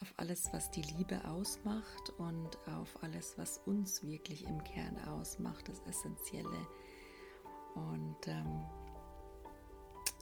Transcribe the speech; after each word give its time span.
auf 0.00 0.14
alles, 0.16 0.52
was 0.52 0.70
die 0.70 0.82
Liebe 0.82 1.24
ausmacht 1.24 2.10
und 2.18 2.56
auf 2.68 3.02
alles, 3.02 3.36
was 3.36 3.58
uns 3.58 4.02
wirklich 4.02 4.44
im 4.44 4.62
Kern 4.64 4.98
ausmacht, 5.08 5.68
das 5.68 5.80
Essentielle. 5.86 6.66
Und 7.74 8.28
ähm, 8.28 8.64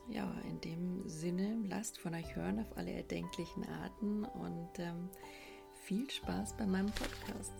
ja, 0.09 0.31
in 0.49 0.61
dem 0.61 1.09
Sinne, 1.09 1.57
lasst 1.65 1.99
von 1.99 2.15
euch 2.15 2.37
hören 2.37 2.61
auf 2.61 2.77
alle 2.77 2.93
erdenklichen 2.93 3.67
Arten 3.69 4.25
und 4.25 4.79
ähm, 4.79 5.11
viel 5.85 6.11
Spaß 6.11 6.57
bei 6.57 6.67
meinem 6.67 6.91
Podcast. 6.93 7.53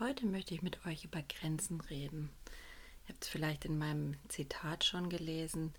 Heute 0.00 0.26
möchte 0.26 0.54
ich 0.54 0.62
mit 0.62 0.84
euch 0.86 1.04
über 1.04 1.22
Grenzen 1.22 1.80
reden. 1.80 2.30
Ihr 3.04 3.10
habt 3.10 3.24
es 3.24 3.28
vielleicht 3.28 3.64
in 3.64 3.78
meinem 3.78 4.16
Zitat 4.28 4.84
schon 4.84 5.08
gelesen. 5.08 5.74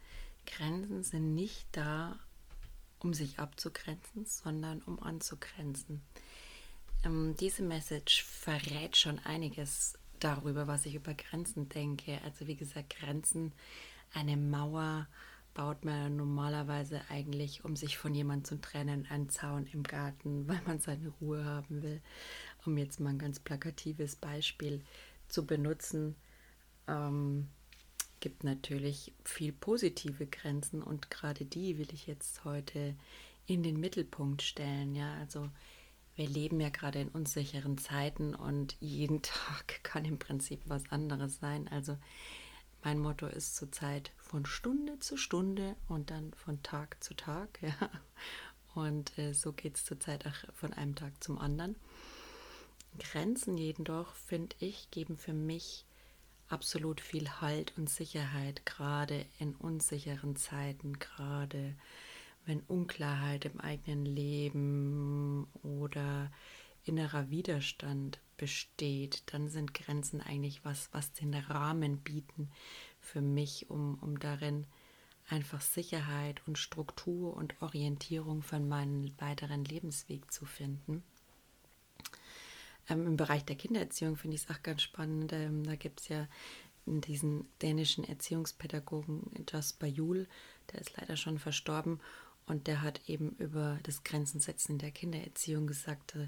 Grenzen 0.46 1.04
sind 1.04 1.34
nicht 1.34 1.68
da, 1.74 2.20
um 3.04 3.14
sich 3.14 3.40
abzugrenzen, 3.40 4.26
sondern 4.26 4.82
um 4.82 5.02
anzugrenzen. 5.02 6.02
Ähm, 7.04 7.36
diese 7.40 7.62
Message 7.62 8.24
verrät 8.24 8.98
schon 8.98 9.20
einiges 9.20 9.98
darüber, 10.20 10.68
was 10.68 10.86
ich 10.86 10.96
über 10.96 11.14
Grenzen 11.14 11.70
denke. 11.70 12.20
Also 12.24 12.48
wie 12.48 12.56
gesagt, 12.56 12.96
Grenzen, 12.98 13.52
eine 14.14 14.38
Mauer 14.38 15.08
baut 15.54 15.86
man 15.86 16.16
normalerweise 16.16 17.02
eigentlich, 17.10 17.64
um 17.64 17.76
sich 17.76 17.98
von 17.98 18.16
jemandem 18.16 18.46
zu 18.46 18.62
trennen, 18.62 19.06
einen 19.10 19.30
Zaun 19.30 19.68
im 19.68 19.84
Garten, 19.84 20.48
weil 20.48 20.62
man 20.66 20.80
seine 20.80 21.10
Ruhe 21.22 21.46
haben 21.46 21.84
will. 21.84 22.02
Um 22.66 22.78
jetzt 22.78 23.00
mal 23.00 23.10
ein 23.10 23.20
ganz 23.20 23.40
plakatives 23.40 24.16
Beispiel 24.16 24.82
zu 25.28 25.46
benutzen. 25.46 26.16
Ähm, 26.88 27.50
gibt 28.24 28.46
natürlich 28.46 29.12
viel 29.26 29.52
positive 29.52 30.26
Grenzen 30.26 30.82
und 30.82 31.12
gerade 31.12 31.44
die 31.44 31.78
will 31.78 31.90
ich 31.92 32.08
jetzt 32.08 32.46
heute 32.46 32.96
in 33.48 33.64
den 33.64 33.82
Mittelpunkt 33.82 34.42
stellen. 34.42 34.96
Ja, 34.96 35.14
also 35.16 35.50
wir 36.16 36.30
leben 36.30 36.62
ja 36.62 36.70
gerade 36.70 37.02
in 37.02 37.10
unsicheren 37.10 37.78
Zeiten 37.78 38.34
und 38.34 38.78
jeden 38.80 39.22
Tag 39.24 39.84
kann 39.84 40.06
im 40.06 40.20
Prinzip 40.20 40.62
was 40.68 40.90
anderes 40.90 41.42
sein. 41.42 41.68
Also 41.68 41.98
mein 42.82 42.98
Motto 42.98 43.28
ist 43.28 43.58
zurzeit 43.58 44.14
von 44.16 44.46
Stunde 44.46 44.98
zu 45.00 45.18
Stunde 45.18 45.76
und 45.90 46.10
dann 46.10 46.34
von 46.34 46.64
Tag 46.64 47.04
zu 47.04 47.16
Tag. 47.16 47.60
Ja. 47.62 47.90
Und 48.74 49.18
äh, 49.20 49.34
so 49.34 49.52
geht 49.52 49.76
es 49.76 49.84
zurzeit 49.84 50.26
auch 50.26 50.54
von 50.54 50.72
einem 50.72 50.96
Tag 50.96 51.22
zum 51.22 51.38
anderen. 51.40 51.76
Grenzen 53.00 53.58
jedoch, 53.58 54.14
finde 54.14 54.56
ich, 54.60 54.90
geben 54.92 55.18
für 55.18 55.34
mich 55.34 55.86
absolut 56.54 57.02
viel 57.02 57.30
Halt 57.42 57.74
und 57.78 57.90
Sicherheit, 57.90 58.66
gerade 58.66 59.26
in 59.40 59.56
unsicheren 59.56 60.36
Zeiten, 60.36 61.00
gerade 61.00 61.76
wenn 62.46 62.60
Unklarheit 62.62 63.46
im 63.46 63.60
eigenen 63.60 64.06
Leben 64.06 65.48
oder 65.64 66.32
innerer 66.86 67.30
Widerstand 67.30 68.20
besteht, 68.38 69.24
dann 69.34 69.50
sind 69.50 69.74
Grenzen 69.74 70.22
eigentlich 70.22 70.64
was, 70.64 70.90
was 70.92 71.12
den 71.14 71.34
Rahmen 71.34 71.98
bieten 71.98 72.50
für 73.00 73.22
mich, 73.22 73.70
um, 73.70 73.96
um 73.96 74.20
darin 74.20 74.68
einfach 75.30 75.62
Sicherheit 75.62 76.42
und 76.46 76.58
Struktur 76.58 77.36
und 77.36 77.62
Orientierung 77.62 78.44
für 78.44 78.60
meinen 78.60 79.14
weiteren 79.20 79.66
Lebensweg 79.66 80.32
zu 80.32 80.46
finden. 80.46 81.04
Ähm, 82.90 83.08
Im 83.08 83.18
Bereich 83.18 83.46
der 83.46 83.56
Kindererziehung 83.56 84.16
finde 84.18 84.36
ich 84.36 84.44
es 84.44 84.50
auch 84.50 84.62
ganz 84.64 84.82
spannend. 84.82 85.34
Ähm, 85.34 85.64
da 85.64 85.76
gibt 85.76 86.02
es 86.02 86.08
ja 86.08 86.28
diesen 86.86 87.48
dänischen 87.62 88.04
Erziehungspädagogen 88.04 89.46
Jasper 89.50 89.88
Juhl, 89.88 90.28
der 90.72 90.82
ist 90.82 90.98
leider 90.98 91.16
schon 91.16 91.40
verstorben 91.40 92.00
und 92.46 92.68
der 92.68 92.82
hat 92.82 93.02
eben 93.08 93.36
über 93.38 93.80
das 93.84 94.04
Grenzensetzen 94.04 94.78
der 94.78 94.92
Kindererziehung 94.92 95.68
gesagt, 95.68 96.16
äh, 96.16 96.28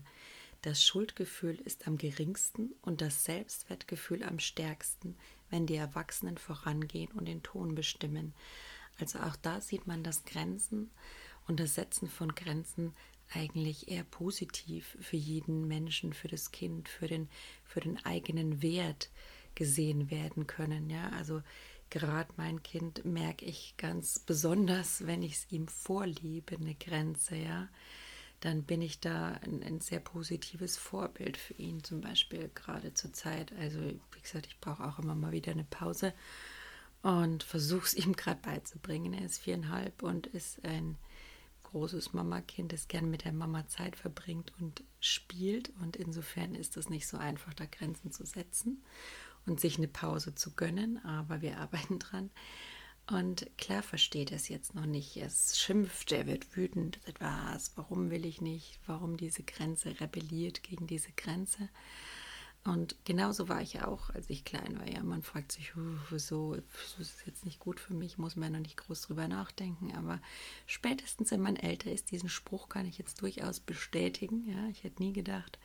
das 0.62 0.84
Schuldgefühl 0.84 1.60
ist 1.66 1.88
am 1.88 1.98
geringsten 1.98 2.74
und 2.82 3.02
das 3.02 3.24
Selbstwertgefühl 3.24 4.24
am 4.24 4.40
stärksten, 4.40 5.16
wenn 5.52 5.68
die 5.68 5.76
Erwachsenen 5.76 6.38
vorangehen 6.38 7.12
und 7.12 7.28
den 7.28 7.44
Ton 7.44 7.76
bestimmen. 7.76 8.34
Also 9.00 9.20
auch 9.20 9.36
da 9.36 9.62
sieht 9.62 9.86
man, 9.86 10.04
dass 10.04 10.26
Grenzen 10.26 10.90
und 11.48 11.60
das 11.60 11.76
Setzen 11.76 12.10
von 12.10 12.34
Grenzen 12.34 12.94
eigentlich 13.34 13.90
eher 13.90 14.04
positiv 14.04 14.98
für 15.02 15.18
jeden 15.18 15.68
Menschen, 15.68 16.14
für 16.14 16.28
das 16.28 16.52
Kind, 16.52 16.90
für 16.90 17.08
den, 17.08 17.30
für 17.64 17.80
den 17.80 18.04
eigenen 18.06 18.62
Wert 18.62 19.10
gesehen 19.56 20.12
werden 20.12 20.48
können. 20.48 20.90
Ja, 20.90 21.10
also 21.10 21.42
gerade 21.90 22.30
mein 22.38 22.62
Kind 22.64 23.06
merke 23.06 23.46
ich 23.46 23.76
ganz 23.78 24.20
besonders, 24.20 25.06
wenn 25.08 25.24
ich 25.24 25.34
es 25.34 25.52
ihm 25.52 25.68
vorliebe, 25.68 26.56
eine 26.56 26.76
Grenze, 26.76 27.36
ja, 27.36 27.70
dann 28.42 28.64
bin 28.64 28.82
ich 28.82 29.00
da 29.00 29.40
ein, 29.44 29.64
ein, 29.64 29.80
sehr 29.80 30.00
positives 30.00 30.78
Vorbild 30.78 31.38
für 31.38 31.54
ihn, 31.54 31.84
zum 31.84 32.02
Beispiel 32.02 32.52
gerade 32.54 32.94
zur 32.94 33.14
Zeit. 33.14 33.54
Also, 33.54 33.80
wie 33.80 34.22
gesagt, 34.22 34.46
ich 34.48 34.60
brauche 34.60 34.84
auch 34.84 35.00
immer 35.00 35.16
mal 35.16 35.32
wieder 35.32 35.52
eine 35.52 35.64
Pause 35.64 36.14
und 37.02 37.44
versuche 37.44 37.86
es 37.86 37.94
ihm 38.06 38.14
gerade 38.14 38.42
beizubringen. 38.42 39.14
Er 39.14 39.26
ist 39.26 39.42
viereinhalb 39.42 40.04
und 40.04 40.28
ist 40.28 40.64
ein 40.66 40.98
großes 41.76 42.14
Mama-Kind, 42.14 42.72
das 42.72 42.88
gern 42.88 43.12
mit 43.12 43.26
der 43.26 43.34
Mama 43.34 43.68
Zeit 43.68 43.98
verbringt 43.98 44.54
und 44.62 44.82
spielt. 45.02 45.74
Und 45.82 45.98
insofern 45.98 46.56
ist 46.56 46.78
es 46.78 46.90
nicht 46.90 47.06
so 47.06 47.18
einfach, 47.18 47.54
da 47.54 47.66
Grenzen 47.66 48.14
zu 48.14 48.26
setzen 48.26 48.82
und 49.46 49.60
sich 49.60 49.78
eine 49.78 49.90
Pause 49.90 50.34
zu 50.36 50.52
gönnen. 50.52 51.04
Aber 51.04 51.42
wir 51.42 51.58
arbeiten 51.60 52.00
dran. 52.00 52.30
Und 53.12 53.46
klar 53.58 53.84
versteht 53.84 54.32
es 54.32 54.48
jetzt 54.48 54.74
noch 54.74 54.86
nicht. 54.86 55.18
Es 55.18 55.60
schimpft, 55.60 56.14
er 56.14 56.28
wird 56.28 56.56
wütend. 56.56 57.00
Was? 57.20 57.74
Warum 57.76 58.10
will 58.10 58.26
ich 58.26 58.40
nicht? 58.40 58.80
Warum 58.88 59.18
diese 59.18 59.44
Grenze 59.44 60.00
rebelliert 60.00 60.64
gegen 60.64 60.88
diese 60.88 61.12
Grenze? 61.12 61.68
Und 62.66 62.96
genauso 63.06 63.48
war 63.48 63.62
ich 63.62 63.84
auch, 63.84 64.10
als 64.10 64.28
ich 64.28 64.44
klein 64.44 64.80
war. 64.80 64.90
Ja, 64.90 65.04
man 65.04 65.22
fragt 65.22 65.52
sich, 65.52 65.74
wieso, 66.10 66.58
wieso 66.58 67.02
ist 67.02 67.20
es 67.20 67.26
jetzt 67.28 67.46
nicht 67.46 67.60
gut 67.60 67.80
für 67.80 67.94
mich, 67.94 68.18
muss 68.18 68.36
man 68.36 68.52
ja 68.52 68.58
noch 68.58 68.66
nicht 68.66 68.78
groß 68.78 69.02
drüber 69.02 69.28
nachdenken. 69.28 69.96
Aber 69.96 70.20
spätestens, 70.66 71.30
wenn 71.30 71.42
man 71.42 71.58
älter 71.58 71.92
ist, 71.92 72.10
diesen 72.10 72.28
Spruch 72.28 72.68
kann 72.68 72.88
ich 72.88 72.98
jetzt 72.98 73.22
durchaus 73.22 73.60
bestätigen. 73.60 74.50
Ja, 74.50 74.68
ich 74.70 74.84
hätte 74.84 75.04
nie 75.04 75.14
gedacht, 75.14 75.60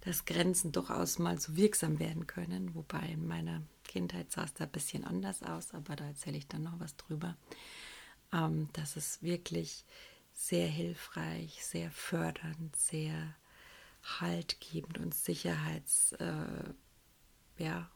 dass 0.00 0.24
Grenzen 0.24 0.72
durchaus 0.72 1.20
mal 1.20 1.38
so 1.40 1.54
wirksam 1.54 2.00
werden 2.00 2.26
können. 2.26 2.74
Wobei 2.74 3.10
in 3.10 3.28
meiner 3.28 3.62
Kindheit 3.84 4.32
sah 4.32 4.42
es 4.42 4.54
da 4.54 4.64
ein 4.64 4.72
bisschen 4.72 5.04
anders 5.04 5.44
aus, 5.44 5.72
aber 5.72 5.94
da 5.94 6.04
erzähle 6.04 6.36
ich 6.36 6.48
dann 6.48 6.64
noch 6.64 6.80
was 6.80 6.96
drüber. 6.96 7.36
Ähm, 8.32 8.68
dass 8.72 8.96
es 8.96 9.22
wirklich 9.22 9.84
sehr 10.32 10.66
hilfreich, 10.66 11.64
sehr 11.64 11.92
fördernd, 11.92 12.74
sehr 12.74 13.36
haltgebend 14.04 14.98
und 14.98 15.14
sicherheitsbringend 15.14 16.74
äh, 17.58 17.64
ja, 17.64 17.90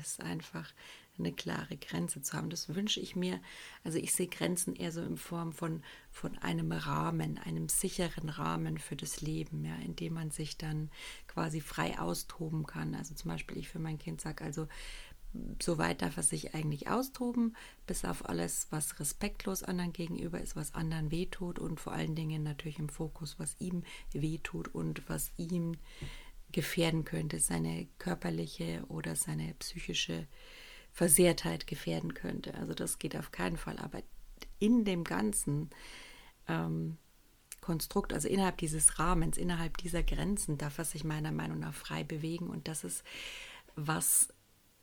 ist, 0.00 0.20
einfach 0.20 0.72
eine 1.18 1.32
klare 1.32 1.76
Grenze 1.76 2.22
zu 2.22 2.36
haben. 2.36 2.50
Das 2.50 2.74
wünsche 2.74 3.00
ich 3.00 3.16
mir. 3.16 3.40
Also 3.82 3.98
ich 3.98 4.12
sehe 4.12 4.28
Grenzen 4.28 4.76
eher 4.76 4.92
so 4.92 5.02
in 5.02 5.16
Form 5.16 5.52
von, 5.52 5.82
von 6.10 6.38
einem 6.38 6.70
Rahmen, 6.72 7.38
einem 7.38 7.68
sicheren 7.68 8.28
Rahmen 8.28 8.78
für 8.78 8.96
das 8.96 9.20
Leben, 9.20 9.64
ja, 9.64 9.74
in 9.76 9.96
dem 9.96 10.14
man 10.14 10.30
sich 10.30 10.58
dann 10.58 10.90
quasi 11.26 11.60
frei 11.60 11.98
austoben 11.98 12.66
kann. 12.66 12.94
Also 12.94 13.14
zum 13.14 13.30
Beispiel 13.30 13.58
ich 13.58 13.68
für 13.68 13.80
mein 13.80 13.98
Kind 13.98 14.20
sage, 14.20 14.44
also 14.44 14.68
soweit 15.62 16.02
darf 16.02 16.16
er 16.16 16.22
sich 16.22 16.54
eigentlich 16.54 16.88
austoben, 16.88 17.56
bis 17.86 18.04
auf 18.04 18.28
alles, 18.28 18.66
was 18.70 18.98
respektlos 18.98 19.62
anderen 19.62 19.92
gegenüber 19.92 20.40
ist, 20.40 20.56
was 20.56 20.74
anderen 20.74 21.10
wehtut 21.10 21.58
und 21.58 21.80
vor 21.80 21.92
allen 21.92 22.14
Dingen 22.14 22.42
natürlich 22.42 22.78
im 22.78 22.88
Fokus, 22.88 23.38
was 23.38 23.56
ihm 23.58 23.82
wehtut 24.12 24.68
und 24.74 25.08
was 25.08 25.32
ihm 25.36 25.76
gefährden 26.52 27.04
könnte, 27.04 27.38
seine 27.40 27.86
körperliche 27.98 28.84
oder 28.88 29.16
seine 29.16 29.54
psychische 29.58 30.26
Versehrtheit 30.92 31.66
gefährden 31.66 32.14
könnte. 32.14 32.54
Also 32.54 32.74
das 32.74 32.98
geht 32.98 33.16
auf 33.16 33.30
keinen 33.30 33.58
Fall. 33.58 33.78
Aber 33.78 34.02
in 34.58 34.84
dem 34.84 35.04
ganzen 35.04 35.70
ähm, 36.48 36.96
Konstrukt, 37.60 38.12
also 38.12 38.28
innerhalb 38.28 38.56
dieses 38.56 38.98
Rahmens, 38.98 39.36
innerhalb 39.36 39.76
dieser 39.76 40.02
Grenzen, 40.02 40.56
darf 40.56 40.78
er 40.78 40.84
sich 40.84 41.04
meiner 41.04 41.32
Meinung 41.32 41.58
nach 41.58 41.74
frei 41.74 42.02
bewegen. 42.02 42.48
Und 42.48 42.66
das 42.66 42.82
ist 42.82 43.04
was 43.76 44.32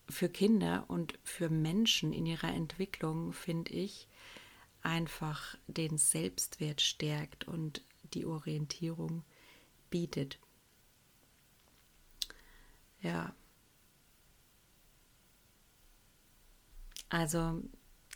für 0.09 0.29
Kinder 0.29 0.85
und 0.87 1.17
für 1.23 1.49
Menschen 1.49 2.13
in 2.13 2.25
ihrer 2.25 2.53
Entwicklung, 2.53 3.33
finde 3.33 3.71
ich, 3.73 4.07
einfach 4.81 5.57
den 5.67 5.97
Selbstwert 5.97 6.81
stärkt 6.81 7.47
und 7.47 7.81
die 8.13 8.25
Orientierung 8.25 9.23
bietet. 9.89 10.39
Ja. 13.01 13.35
Also 17.09 17.63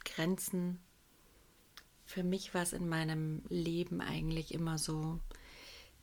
Grenzen, 0.06 0.80
für 2.06 2.24
mich 2.24 2.54
war 2.54 2.64
es 2.64 2.74
in 2.74 2.90
meinem 2.90 3.44
Leben 3.50 4.02
eigentlich 4.02 4.54
immer 4.54 4.78
so, 4.78 5.20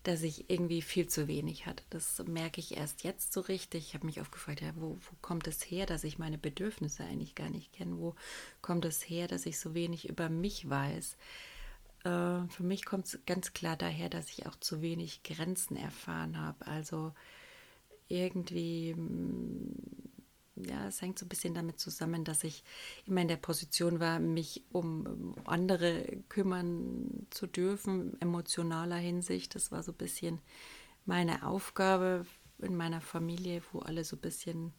dass 0.06 0.22
ich 0.22 0.48
irgendwie 0.48 0.82
viel 0.82 1.08
zu 1.08 1.26
wenig 1.26 1.66
hatte. 1.66 1.82
Das 1.90 2.22
merke 2.28 2.60
ich 2.60 2.76
erst 2.76 3.02
jetzt 3.02 3.32
so 3.32 3.40
richtig. 3.40 3.88
Ich 3.88 3.94
habe 3.94 4.06
mich 4.06 4.20
oft 4.20 4.30
gefragt, 4.30 4.60
ja, 4.60 4.70
wo, 4.76 4.90
wo 4.90 5.16
kommt 5.20 5.48
es 5.48 5.62
her, 5.62 5.84
dass 5.84 6.04
ich 6.04 6.16
meine 6.18 6.38
Bedürfnisse 6.38 7.02
eigentlich 7.02 7.34
gar 7.34 7.50
nicht 7.50 7.72
kenne? 7.72 7.98
Wo 7.98 8.14
kommt 8.62 8.84
es 8.84 9.02
her, 9.02 9.26
dass 9.26 9.46
ich 9.46 9.58
so 9.58 9.74
wenig 9.74 10.08
über 10.08 10.28
mich 10.28 10.70
weiß? 10.70 11.16
Äh, 12.04 12.48
für 12.48 12.62
mich 12.62 12.84
kommt 12.84 13.06
es 13.06 13.18
ganz 13.26 13.52
klar 13.52 13.76
daher, 13.76 14.08
dass 14.08 14.30
ich 14.30 14.46
auch 14.46 14.54
zu 14.54 14.80
wenig 14.80 15.24
Grenzen 15.24 15.76
erfahren 15.76 16.38
habe. 16.38 16.64
Also 16.68 17.12
irgendwie 18.08 18.94
mm, 18.94 19.74
ja, 20.56 20.86
es 20.86 21.02
hängt 21.02 21.18
so 21.18 21.26
ein 21.26 21.28
bisschen 21.28 21.54
damit 21.54 21.78
zusammen, 21.78 22.24
dass 22.24 22.44
ich 22.44 22.64
immer 23.06 23.20
in 23.20 23.28
der 23.28 23.36
Position 23.36 24.00
war, 24.00 24.18
mich 24.18 24.64
um 24.72 25.34
andere 25.44 26.04
kümmern 26.28 27.26
zu 27.30 27.46
dürfen, 27.46 28.20
emotionaler 28.20 28.96
Hinsicht. 28.96 29.54
Das 29.54 29.70
war 29.70 29.82
so 29.82 29.92
ein 29.92 29.98
bisschen 29.98 30.40
meine 31.04 31.46
Aufgabe 31.46 32.26
in 32.58 32.76
meiner 32.76 33.00
Familie, 33.00 33.62
wo 33.72 33.80
alle 33.80 34.04
so 34.04 34.16
ein 34.16 34.22
bisschen 34.22 34.72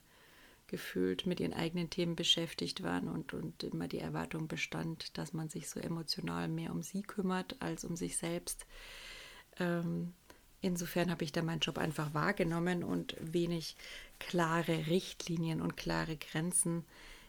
gefühlt 0.67 1.25
mit 1.25 1.39
ihren 1.39 1.53
eigenen 1.53 1.89
Themen 1.89 2.15
beschäftigt 2.15 2.83
waren 2.83 3.07
und, 3.07 3.33
und 3.33 3.63
immer 3.63 3.87
die 3.87 3.99
Erwartung 3.99 4.47
bestand, 4.47 5.17
dass 5.17 5.31
man 5.31 5.47
sich 5.47 5.69
so 5.69 5.79
emotional 5.79 6.49
mehr 6.49 6.71
um 6.71 6.81
sie 6.81 7.03
kümmert 7.03 7.55
als 7.61 7.85
um 7.85 7.95
sich 7.95 8.17
selbst. 8.17 8.65
Ähm, 9.59 10.13
insofern 10.61 11.11
habe 11.11 11.23
ich 11.23 11.31
da 11.31 11.41
meinen 11.41 11.59
Job 11.59 11.77
einfach 11.77 12.13
wahrgenommen 12.13 12.83
und 12.83 13.15
wenig 13.19 13.75
klare 14.19 14.87
Richtlinien 14.87 15.61
und 15.61 15.77
klare 15.77 16.17
Grenzen. 16.17 16.85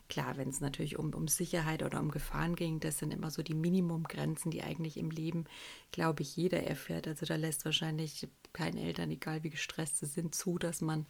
Klar, 0.09 0.39
wenn 0.39 0.49
es 0.49 0.61
natürlich 0.61 0.99
um, 0.99 1.13
um 1.13 1.29
Sicherheit 1.29 1.83
oder 1.83 2.01
um 2.01 2.11
Gefahren 2.11 2.57
ging, 2.57 2.81
das 2.81 2.99
sind 2.99 3.13
immer 3.13 3.31
so 3.31 3.43
die 3.43 3.55
Minimumgrenzen, 3.55 4.51
die 4.51 4.63
eigentlich 4.63 4.97
im 4.97 5.11
Leben, 5.11 5.45
glaube 5.93 6.23
ich, 6.23 6.35
jeder 6.35 6.63
erfährt. 6.63 7.07
Also 7.07 7.27
da 7.27 7.37
lässt 7.37 7.67
wahrscheinlich 7.67 8.27
kein 8.55 8.79
Eltern, 8.79 9.11
egal 9.11 9.45
wie 9.45 9.51
gestresst 9.51 9.99
sie 9.99 10.07
sind, 10.07 10.35
zu, 10.35 10.59
dass 10.59 10.81
man 10.81 11.07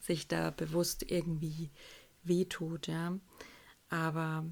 sich 0.00 0.28
da 0.28 0.50
bewusst 0.50 1.10
irgendwie 1.10 1.70
wehtut, 2.24 2.88
ja. 2.88 3.18
Aber 3.88 4.44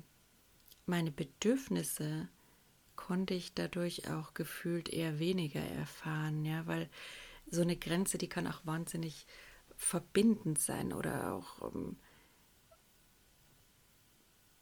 meine 0.87 1.11
Bedürfnisse 1.11 2.29
konnte 3.07 3.35
ich 3.35 3.55
dadurch 3.55 4.11
auch 4.11 4.35
gefühlt 4.35 4.91
eher 4.91 5.19
weniger 5.19 5.63
erfahren, 5.63 6.45
ja, 6.45 6.67
weil 6.67 6.89
so 7.51 7.63
eine 7.63 7.77
Grenze, 7.77 8.19
die 8.19 8.29
kann 8.29 8.47
auch 8.47 8.65
wahnsinnig 8.67 9.27
verbindend 9.77 10.59
sein 10.59 10.93
oder 10.93 11.33
auch, 11.33 11.73
ähm, 11.75 11.97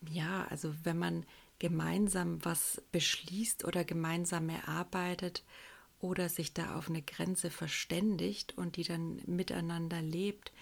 ja, 0.09 0.47
also 0.47 0.73
wenn 0.85 0.99
man 0.99 1.27
gemeinsam 1.59 2.45
was 2.45 2.81
beschließt 2.93 3.65
oder 3.65 3.85
gemeinsam 3.85 4.49
erarbeitet 4.49 5.43
oder 6.01 6.29
sich 6.29 6.55
da 6.55 6.77
auf 6.77 6.89
eine 6.89 7.03
Grenze 7.03 7.51
verständigt 7.51 8.57
und 8.57 8.77
die 8.77 8.85
dann 8.85 9.21
miteinander 9.27 10.01
lebt, 10.01 10.53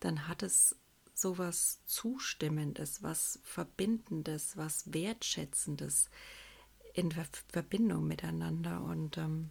dann 0.00 0.26
hat 0.26 0.42
es 0.42 0.76
sowas 1.12 1.80
Zustimmendes, 1.84 3.02
was 3.02 3.40
Verbindendes, 3.42 4.56
was 4.56 4.94
Wertschätzendes 4.94 6.08
in 6.98 7.12
Verbindung 7.48 8.08
miteinander. 8.08 8.82
Und 8.82 9.18
ähm, 9.18 9.50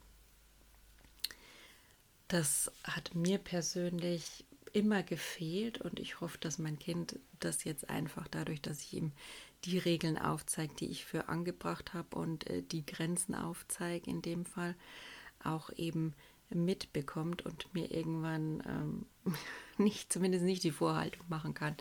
das 2.28 2.72
hat 2.84 3.16
mir 3.16 3.38
persönlich 3.38 4.46
immer 4.74 5.02
gefehlt 5.02 5.80
und 5.80 5.98
ich 5.98 6.20
hoffe, 6.20 6.38
dass 6.40 6.60
mein 6.60 6.78
Kind 6.78 7.18
das 7.40 7.64
jetzt 7.64 7.90
einfach 7.90 8.28
dadurch, 8.28 8.62
dass 8.62 8.82
ich 8.82 8.94
ihm 8.94 9.14
die 9.64 9.78
Regeln 9.78 10.18
aufzeige, 10.18 10.74
die 10.76 10.88
ich 10.88 11.06
für 11.06 11.30
angebracht 11.30 11.94
habe 11.94 12.18
und 12.18 12.48
äh, 12.50 12.64
die 12.64 12.86
Grenzen 12.86 13.34
aufzeige 13.34 14.10
in 14.10 14.22
dem 14.22 14.46
Fall, 14.46 14.76
auch 15.42 15.70
eben 15.78 16.14
mitbekommt 16.50 17.44
und 17.44 17.74
mir 17.74 17.92
irgendwann 17.92 18.62
ähm, 19.26 19.36
nicht, 19.78 20.12
zumindest 20.12 20.44
nicht 20.44 20.64
die 20.64 20.72
Vorhaltung 20.72 21.26
machen 21.30 21.54
kann, 21.54 21.78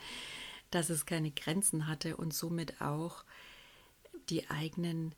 dass 0.70 0.90
es 0.90 1.06
keine 1.06 1.32
Grenzen 1.32 1.88
hatte 1.88 2.16
und 2.16 2.32
somit 2.32 2.80
auch 2.80 3.24
die 4.28 4.48
eigenen 4.48 5.12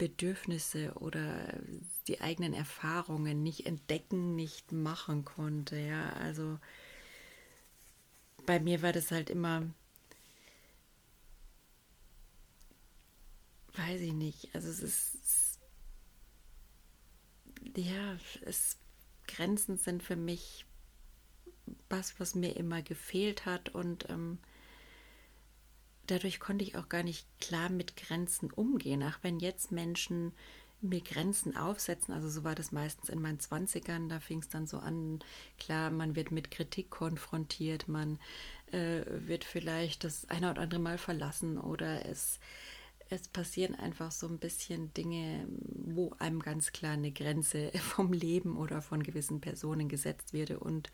Bedürfnisse 0.00 0.94
oder 0.94 1.60
die 2.08 2.22
eigenen 2.22 2.54
Erfahrungen 2.54 3.42
nicht 3.42 3.66
entdecken, 3.66 4.34
nicht 4.34 4.72
machen 4.72 5.26
konnte. 5.26 5.76
Ja, 5.78 6.14
also 6.14 6.58
bei 8.46 8.58
mir 8.60 8.80
war 8.80 8.94
das 8.94 9.10
halt 9.10 9.28
immer, 9.28 9.68
weiß 13.76 14.00
ich 14.00 14.14
nicht, 14.14 14.48
also 14.54 14.70
es 14.70 14.80
ist, 14.80 15.58
ja, 17.76 18.16
es, 18.46 18.78
Grenzen 19.26 19.76
sind 19.76 20.02
für 20.02 20.16
mich 20.16 20.64
was, 21.90 22.18
was 22.18 22.34
mir 22.34 22.56
immer 22.56 22.80
gefehlt 22.80 23.44
hat 23.44 23.68
und 23.68 24.08
ähm, 24.08 24.38
dadurch 26.10 26.40
konnte 26.40 26.64
ich 26.64 26.76
auch 26.76 26.88
gar 26.88 27.02
nicht 27.02 27.26
klar 27.40 27.68
mit 27.70 27.96
Grenzen 27.96 28.50
umgehen. 28.50 29.02
Auch 29.02 29.18
wenn 29.22 29.38
jetzt 29.38 29.72
Menschen 29.72 30.32
mir 30.82 31.00
Grenzen 31.00 31.56
aufsetzen, 31.56 32.14
also 32.14 32.28
so 32.28 32.42
war 32.42 32.54
das 32.54 32.72
meistens 32.72 33.10
in 33.10 33.20
meinen 33.20 33.38
Zwanzigern, 33.38 34.08
da 34.08 34.18
fing 34.18 34.40
es 34.40 34.48
dann 34.48 34.66
so 34.66 34.78
an, 34.78 35.20
klar, 35.58 35.90
man 35.90 36.16
wird 36.16 36.30
mit 36.30 36.50
Kritik 36.50 36.90
konfrontiert, 36.90 37.86
man 37.86 38.18
äh, 38.72 39.02
wird 39.06 39.44
vielleicht 39.44 40.04
das 40.04 40.28
eine 40.30 40.50
oder 40.50 40.62
andere 40.62 40.80
Mal 40.80 40.96
verlassen 40.96 41.58
oder 41.58 42.06
es, 42.06 42.40
es 43.10 43.28
passieren 43.28 43.74
einfach 43.74 44.10
so 44.10 44.26
ein 44.26 44.38
bisschen 44.38 44.94
Dinge, 44.94 45.46
wo 45.48 46.14
einem 46.18 46.40
ganz 46.40 46.72
klar 46.72 46.92
eine 46.92 47.12
Grenze 47.12 47.70
vom 47.78 48.12
Leben 48.12 48.56
oder 48.56 48.80
von 48.80 49.02
gewissen 49.02 49.40
Personen 49.42 49.88
gesetzt 49.88 50.32
wird 50.32 50.50
und 50.52 50.90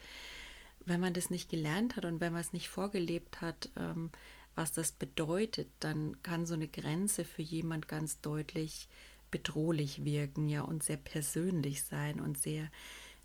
wenn 0.85 1.01
man 1.01 1.15
das 1.15 1.31
nicht 1.31 1.51
gelernt 1.51 1.97
hat 1.97 2.05
und 2.05 2.21
wenn 2.21 2.33
man 2.33 2.41
es 2.41 2.53
nicht 2.53 2.69
vorgelebt 2.69 3.41
hat, 3.41 3.71
ähm, 3.77 4.11
was 4.57 4.73
das 4.73 4.91
bedeutet, 4.91 5.69
dann 5.81 6.21
kann 6.23 6.47
so 6.47 6.55
eine 6.55 6.67
Grenze 6.67 7.25
für 7.25 7.43
jemand 7.43 7.87
ganz 7.87 8.21
deutlich 8.21 8.89
bedrohlich 9.31 10.05
wirken, 10.05 10.49
ja, 10.49 10.63
und 10.63 10.83
sehr 10.83 10.97
persönlich 10.97 11.85
sein 11.85 12.21
und 12.21 12.39
sehr 12.39 12.71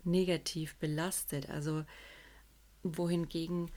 negativ 0.04 0.76
belastet. 0.76 1.48
Also 1.48 1.84
wohingegen, 2.82 3.70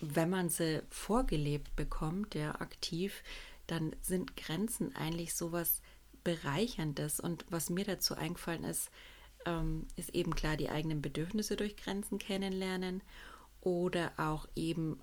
wenn 0.00 0.30
man 0.30 0.48
sie 0.48 0.82
vorgelebt 0.88 1.74
bekommt, 1.74 2.34
ja, 2.34 2.60
aktiv, 2.60 3.22
dann 3.66 3.96
sind 4.00 4.36
Grenzen 4.36 4.94
eigentlich 4.94 5.34
sowas 5.34 5.82
Bereicherndes. 6.22 7.18
Und 7.18 7.44
was 7.50 7.70
mir 7.70 7.84
dazu 7.84 8.14
eingefallen 8.14 8.64
ist, 8.64 8.90
ähm, 9.46 9.88
ist 9.96 10.14
eben 10.14 10.34
klar 10.34 10.56
die 10.56 10.70
eigenen 10.70 11.02
Bedürfnisse 11.02 11.56
durch 11.56 11.76
Grenzen 11.76 12.18
kennenlernen 12.18 13.02
oder 13.60 14.12
auch 14.16 14.46
eben 14.54 15.00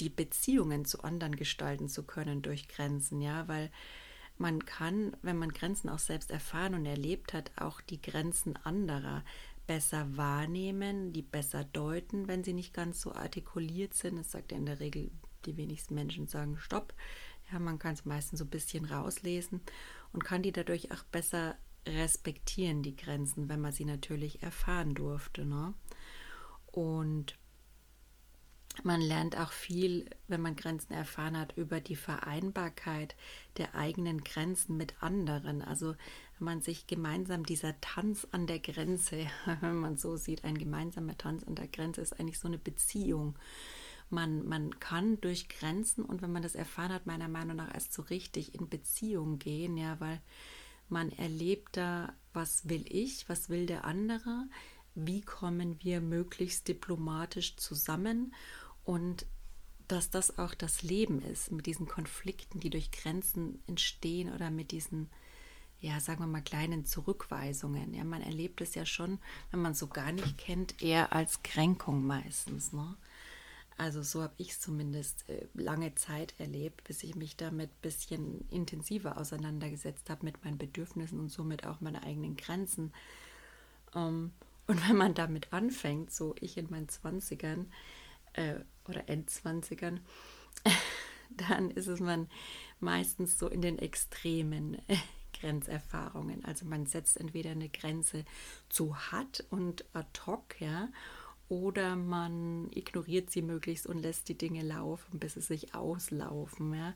die 0.00 0.10
Beziehungen 0.10 0.84
zu 0.84 1.02
anderen 1.02 1.36
gestalten 1.36 1.88
zu 1.88 2.04
können 2.04 2.42
durch 2.42 2.68
Grenzen, 2.68 3.20
ja, 3.20 3.48
weil 3.48 3.70
man 4.38 4.64
kann, 4.64 5.16
wenn 5.22 5.38
man 5.38 5.52
Grenzen 5.52 5.88
auch 5.88 5.98
selbst 5.98 6.30
erfahren 6.30 6.74
und 6.74 6.86
erlebt 6.86 7.32
hat, 7.32 7.50
auch 7.56 7.80
die 7.80 8.00
Grenzen 8.00 8.56
anderer 8.56 9.24
besser 9.66 10.16
wahrnehmen, 10.16 11.12
die 11.12 11.22
besser 11.22 11.64
deuten, 11.64 12.28
wenn 12.28 12.44
sie 12.44 12.52
nicht 12.52 12.74
ganz 12.74 13.00
so 13.00 13.12
artikuliert 13.12 13.94
sind. 13.94 14.18
Es 14.18 14.30
sagt 14.30 14.52
ja 14.52 14.58
in 14.58 14.66
der 14.66 14.80
Regel, 14.80 15.10
die 15.44 15.56
wenigsten 15.56 15.94
Menschen 15.94 16.26
sagen 16.28 16.58
Stopp. 16.58 16.94
Ja, 17.50 17.58
man 17.58 17.78
kann 17.78 17.94
es 17.94 18.04
meistens 18.04 18.40
so 18.40 18.44
ein 18.44 18.50
bisschen 18.50 18.84
rauslesen 18.84 19.60
und 20.12 20.24
kann 20.24 20.42
die 20.42 20.52
dadurch 20.52 20.92
auch 20.92 21.04
besser 21.04 21.56
respektieren, 21.86 22.82
die 22.82 22.96
Grenzen, 22.96 23.48
wenn 23.48 23.60
man 23.60 23.72
sie 23.72 23.84
natürlich 23.84 24.42
erfahren 24.42 24.94
durfte. 24.94 25.44
Ne? 25.44 25.74
Und 26.66 27.38
man 28.84 29.00
lernt 29.00 29.36
auch 29.38 29.52
viel, 29.52 30.08
wenn 30.28 30.40
man 30.40 30.56
Grenzen 30.56 30.92
erfahren 30.92 31.38
hat, 31.38 31.56
über 31.56 31.80
die 31.80 31.96
Vereinbarkeit 31.96 33.16
der 33.56 33.74
eigenen 33.74 34.22
Grenzen 34.24 34.76
mit 34.76 35.02
anderen. 35.02 35.62
Also 35.62 35.94
wenn 36.38 36.44
man 36.44 36.60
sich 36.60 36.86
gemeinsam 36.86 37.44
dieser 37.46 37.80
Tanz 37.80 38.26
an 38.30 38.46
der 38.46 38.58
Grenze, 38.58 39.26
wenn 39.60 39.76
man 39.76 39.96
so 39.96 40.16
sieht, 40.16 40.44
ein 40.44 40.58
gemeinsamer 40.58 41.16
Tanz 41.16 41.44
an 41.44 41.54
der 41.54 41.68
Grenze 41.68 42.00
ist 42.00 42.18
eigentlich 42.18 42.38
so 42.38 42.48
eine 42.48 42.58
Beziehung. 42.58 43.38
Man, 44.08 44.46
man 44.46 44.78
kann 44.78 45.20
durch 45.20 45.48
Grenzen 45.48 46.04
und 46.04 46.22
wenn 46.22 46.30
man 46.30 46.42
das 46.42 46.54
erfahren 46.54 46.92
hat, 46.92 47.06
meiner 47.06 47.28
Meinung 47.28 47.56
nach 47.56 47.74
erst 47.74 47.92
so 47.92 48.02
richtig 48.02 48.54
in 48.54 48.68
Beziehung 48.68 49.38
gehen, 49.38 49.76
ja, 49.76 49.98
weil 49.98 50.20
man 50.88 51.10
erlebt 51.10 51.76
da, 51.76 52.14
was 52.32 52.68
will 52.68 52.84
ich, 52.88 53.28
was 53.28 53.48
will 53.48 53.66
der 53.66 53.84
andere, 53.84 54.46
wie 54.94 55.22
kommen 55.22 55.76
wir 55.82 56.00
möglichst 56.00 56.68
diplomatisch 56.68 57.56
zusammen 57.56 58.32
und 58.86 59.26
dass 59.88 60.10
das 60.10 60.38
auch 60.38 60.54
das 60.54 60.82
Leben 60.82 61.20
ist 61.20 61.52
mit 61.52 61.66
diesen 61.66 61.86
Konflikten, 61.86 62.60
die 62.60 62.70
durch 62.70 62.90
Grenzen 62.90 63.60
entstehen 63.66 64.32
oder 64.32 64.50
mit 64.50 64.70
diesen, 64.70 65.10
ja, 65.80 66.00
sagen 66.00 66.20
wir 66.20 66.26
mal, 66.26 66.40
kleinen 66.40 66.86
Zurückweisungen. 66.86 67.94
Ja, 67.94 68.04
man 68.04 68.22
erlebt 68.22 68.60
es 68.60 68.74
ja 68.74 68.86
schon, 68.86 69.18
wenn 69.50 69.60
man 69.60 69.74
so 69.74 69.88
gar 69.88 70.12
nicht 70.12 70.38
kennt, 70.38 70.82
eher 70.82 71.12
als 71.12 71.42
Kränkung 71.42 72.06
meistens. 72.06 72.72
Ne? 72.72 72.96
Also 73.76 74.02
so 74.02 74.22
habe 74.22 74.34
ich 74.38 74.52
es 74.52 74.60
zumindest 74.60 75.28
äh, 75.28 75.46
lange 75.54 75.94
Zeit 75.96 76.34
erlebt, 76.38 76.84
bis 76.84 77.02
ich 77.02 77.16
mich 77.16 77.36
damit 77.36 77.70
ein 77.70 77.82
bisschen 77.82 78.48
intensiver 78.50 79.18
auseinandergesetzt 79.18 80.10
habe 80.10 80.24
mit 80.24 80.44
meinen 80.44 80.58
Bedürfnissen 80.58 81.18
und 81.18 81.30
somit 81.30 81.66
auch 81.66 81.80
meine 81.80 82.04
eigenen 82.04 82.36
Grenzen. 82.36 82.92
Ähm, 83.94 84.32
und 84.68 84.88
wenn 84.88 84.96
man 84.96 85.14
damit 85.14 85.52
anfängt, 85.52 86.12
so 86.12 86.34
ich 86.40 86.56
in 86.56 86.70
meinen 86.70 86.88
Zwanzigern, 86.88 87.66
äh, 88.36 88.60
oder 88.88 89.08
Endzwanzigern, 89.08 90.00
dann 91.30 91.70
ist 91.70 91.88
es 91.88 92.00
man 92.00 92.28
meistens 92.80 93.38
so 93.38 93.48
in 93.48 93.62
den 93.62 93.78
extremen 93.78 94.74
äh, 94.88 94.96
Grenzerfahrungen. 95.40 96.44
Also 96.44 96.64
man 96.64 96.86
setzt 96.86 97.18
entweder 97.18 97.50
eine 97.50 97.68
Grenze 97.68 98.24
zu 98.68 98.96
hart 98.96 99.44
und 99.50 99.84
ad 99.92 100.20
hoc, 100.26 100.60
ja, 100.60 100.88
oder 101.48 101.94
man 101.94 102.68
ignoriert 102.72 103.30
sie 103.30 103.42
möglichst 103.42 103.86
und 103.86 103.98
lässt 103.98 104.28
die 104.28 104.36
Dinge 104.36 104.62
laufen, 104.62 105.20
bis 105.20 105.34
sie 105.34 105.40
sich 105.40 105.74
auslaufen. 105.74 106.74
Ja? 106.74 106.94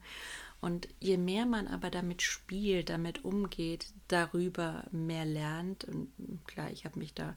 Und 0.60 0.88
je 0.98 1.18
mehr 1.18 1.46
man 1.46 1.68
aber 1.68 1.90
damit 1.90 2.22
spielt, 2.22 2.88
damit 2.90 3.24
umgeht, 3.24 3.92
darüber 4.08 4.84
mehr 4.90 5.24
lernt, 5.24 5.84
und 5.84 6.10
klar, 6.46 6.70
ich 6.70 6.84
habe 6.84 6.98
mich 6.98 7.14
da 7.14 7.36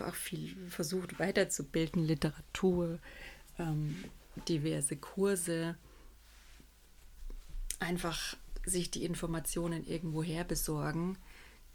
auch 0.00 0.14
viel 0.14 0.54
versucht 0.68 1.18
weiterzubilden, 1.18 2.04
Literatur, 2.04 2.98
ähm, 3.58 4.04
diverse 4.48 4.96
Kurse, 4.96 5.76
einfach 7.78 8.36
sich 8.64 8.90
die 8.90 9.04
Informationen 9.04 9.86
irgendwo 9.86 10.22
her 10.22 10.44
besorgen 10.44 11.18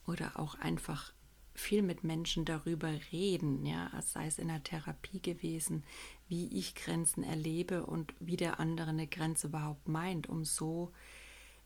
oder 0.06 0.40
auch 0.40 0.56
einfach 0.56 1.14
viel 1.54 1.82
mit 1.82 2.04
Menschen 2.04 2.46
darüber 2.46 2.92
reden, 3.12 3.66
ja, 3.66 3.92
sei 4.02 4.28
es 4.28 4.40
in 4.40 4.48
der 4.48 4.64
Therapie 4.64 5.22
gewesen, 5.22 5.84
wie 6.28 6.48
ich 6.58 6.76
Grenzen 6.76 7.24
erlebe 7.24 7.86
und 7.86 8.14
wie 8.20 8.38
der 8.38 8.60
andere 8.60 8.90
eine 8.90 9.08
Grenze 9.08 9.48
überhaupt 9.48 9.88
meint, 9.88 10.28
um 10.28 10.46
so 10.46 10.92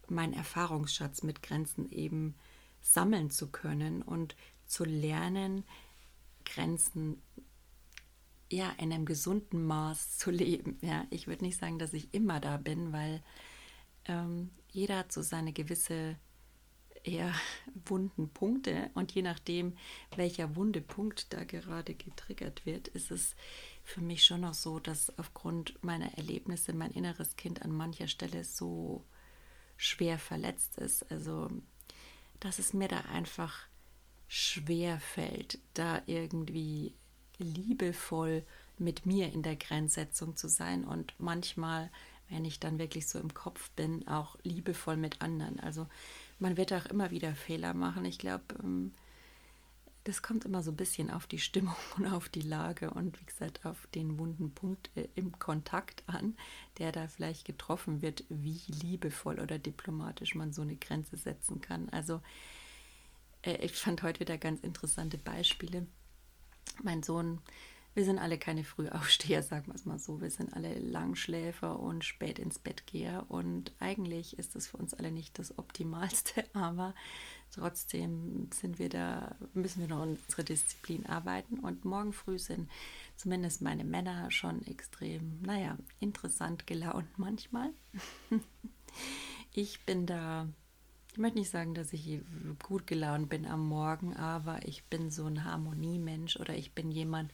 meinen 0.10 0.34
Erfahrungsschatz 0.34 1.24
mit 1.24 1.42
Grenzen 1.44 1.90
eben 1.92 2.36
sammeln 2.82 3.30
zu 3.30 3.48
können 3.48 4.02
und 4.02 4.36
zu 4.68 4.84
lernen, 4.84 5.64
Grenzen 6.46 7.22
ja 8.52 8.72
in 8.78 8.94
einem 8.94 9.06
gesunden 9.06 9.66
Maß 9.66 10.18
zu 10.18 10.32
leben. 10.32 10.78
Ja, 10.82 11.06
ich 11.10 11.28
würde 11.28 11.44
nicht 11.44 11.60
sagen, 11.60 11.80
dass 11.80 11.94
ich 11.94 12.14
immer 12.14 12.40
da 12.40 12.58
bin, 12.58 12.94
weil 12.94 13.24
ähm, 14.06 14.52
jeder 14.72 15.00
hat 15.00 15.12
so 15.12 15.22
seine 15.22 15.52
gewisse 15.54 16.16
eher 17.04 17.34
wunden 17.88 18.30
Punkte 18.30 18.90
und 18.94 19.12
je 19.14 19.22
nachdem, 19.22 19.78
welcher 20.16 20.56
wunde 20.56 20.82
Punkt 20.82 21.34
da 21.34 21.44
gerade 21.44 21.94
getriggert 21.94 22.66
wird, 22.66 22.88
ist 22.90 23.12
es 23.12 23.36
für 23.84 24.02
mich 24.02 24.26
schon 24.26 24.42
noch 24.42 24.56
so, 24.56 24.80
dass 24.80 25.18
aufgrund 25.20 25.84
meiner 25.84 26.18
Erlebnisse 26.18 26.74
mein 26.74 26.92
inneres 26.92 27.36
Kind 27.36 27.62
an 27.62 27.72
mancher 27.72 28.08
Stelle 28.08 28.44
so 28.44 29.06
schwer 29.78 30.18
verletzt 30.18 30.78
ist. 30.78 31.10
Also, 31.12 31.50
dass 32.40 32.60
es 32.60 32.74
mir 32.74 32.88
da 32.88 33.02
einfach 33.02 33.68
schwer 34.28 35.00
fällt, 35.00 35.60
da 35.74 36.02
irgendwie 36.06 36.94
liebevoll 37.38 38.44
mit 38.78 39.06
mir 39.06 39.32
in 39.32 39.44
der 39.44 39.56
Grenzsetzung 39.56 40.36
zu 40.36 40.48
sein 40.48 40.84
und 40.84 41.14
manchmal, 41.18 41.90
wenn 42.30 42.46
ich 42.46 42.60
dann 42.60 42.80
wirklich 42.80 43.08
so 43.08 43.20
im 43.20 43.34
Kopf 43.34 43.70
bin, 43.72 44.08
auch 44.08 44.38
liebevoll 44.44 44.98
mit 44.98 45.22
anderen. 45.22 45.60
Also 45.60 45.88
man 46.40 46.58
wird 46.58 46.74
auch 46.74 46.86
immer 46.88 47.12
wieder 47.12 47.34
Fehler 47.36 47.74
machen. 47.74 48.06
Ich 48.06 48.18
glaube, 48.18 48.44
ähm, 48.62 48.94
das 50.06 50.22
kommt 50.22 50.46
immer 50.46 50.62
so 50.62 50.72
ein 50.72 50.78
bisschen 50.78 51.10
auf 51.10 51.28
die 51.28 51.40
Stimmung 51.40 51.76
und 51.98 52.08
auf 52.08 52.30
die 52.30 52.42
Lage 52.42 52.92
und 52.92 53.20
wie 53.20 53.26
gesagt 53.26 53.66
auf 53.66 53.88
den 53.96 54.18
wunden 54.18 54.52
Punkt 54.52 54.90
äh, 54.96 55.08
im 55.16 55.38
Kontakt 55.40 56.04
an, 56.08 56.36
der 56.78 56.92
da 56.92 57.08
vielleicht 57.08 57.46
getroffen 57.46 58.02
wird, 58.02 58.24
wie 58.30 58.62
liebevoll 58.68 59.40
oder 59.40 59.60
diplomatisch 59.60 60.36
man 60.36 60.54
so 60.54 60.62
eine 60.62 60.76
Grenze 60.76 61.18
setzen 61.18 61.62
kann. 61.62 61.90
Also 61.90 62.22
äh, 63.46 63.58
ich 63.66 63.74
fand 63.74 64.04
heute 64.04 64.20
wieder 64.20 64.38
ganz 64.38 64.62
interessante 64.62 65.18
Beispiele. 65.18 65.88
Mein 66.84 67.04
Sohn, 67.04 67.40
wir 67.94 68.04
sind 68.04 68.20
alle 68.20 68.38
keine 68.38 68.64
Frühaufsteher, 68.64 69.42
sagen 69.44 69.68
wir 69.68 69.76
es 69.76 69.86
mal 69.86 70.00
so. 70.00 70.20
Wir 70.22 70.30
sind 70.30 70.54
alle 70.54 70.78
Langschläfer 70.80 71.80
und 71.80 72.04
spät 72.04 72.40
ins 72.40 72.60
Bett 72.60 72.86
geher. 72.88 73.26
Und 73.30 73.74
eigentlich 73.80 74.38
ist 74.38 74.56
das 74.56 74.68
für 74.68 74.78
uns 74.78 74.94
alle 74.94 75.12
nicht 75.12 75.40
das 75.40 75.58
Optimalste, 75.58 76.44
aber 76.54 76.94
trotzdem 77.52 78.50
sind 78.54 78.80
wir 78.80 78.90
da, 78.90 79.36
müssen 79.54 79.80
wir 79.80 79.88
noch 79.88 80.02
unsere 80.02 80.44
Disziplin 80.44 81.06
arbeiten. 81.06 81.60
Und 81.60 81.86
morgen 81.86 82.12
früh 82.12 82.40
sind 82.40 82.70
zumindest 83.16 83.62
meine 83.62 83.86
Männer 83.86 84.30
schon 84.30 84.66
extrem, 84.68 85.42
naja, 85.42 85.78
interessant 86.00 86.68
gelaunt 86.68 87.08
manchmal. 87.18 87.72
ich 89.54 89.86
bin 89.86 90.06
da 90.06 90.50
ich 91.16 91.20
möchte 91.20 91.40
nicht 91.40 91.50
sagen, 91.50 91.74
dass 91.74 91.94
ich 91.94 92.20
gut 92.62 92.88
gelaunt 92.88 93.30
bin 93.30 93.46
am 93.48 93.66
Morgen, 93.66 94.18
aber 94.18 94.60
ich 94.66 94.84
bin 94.84 95.12
so 95.12 95.26
ein 95.26 95.46
Harmoniemensch 95.46 96.36
oder 96.36 96.54
ich 96.54 96.74
bin 96.74 96.92
jemand, 96.92 97.32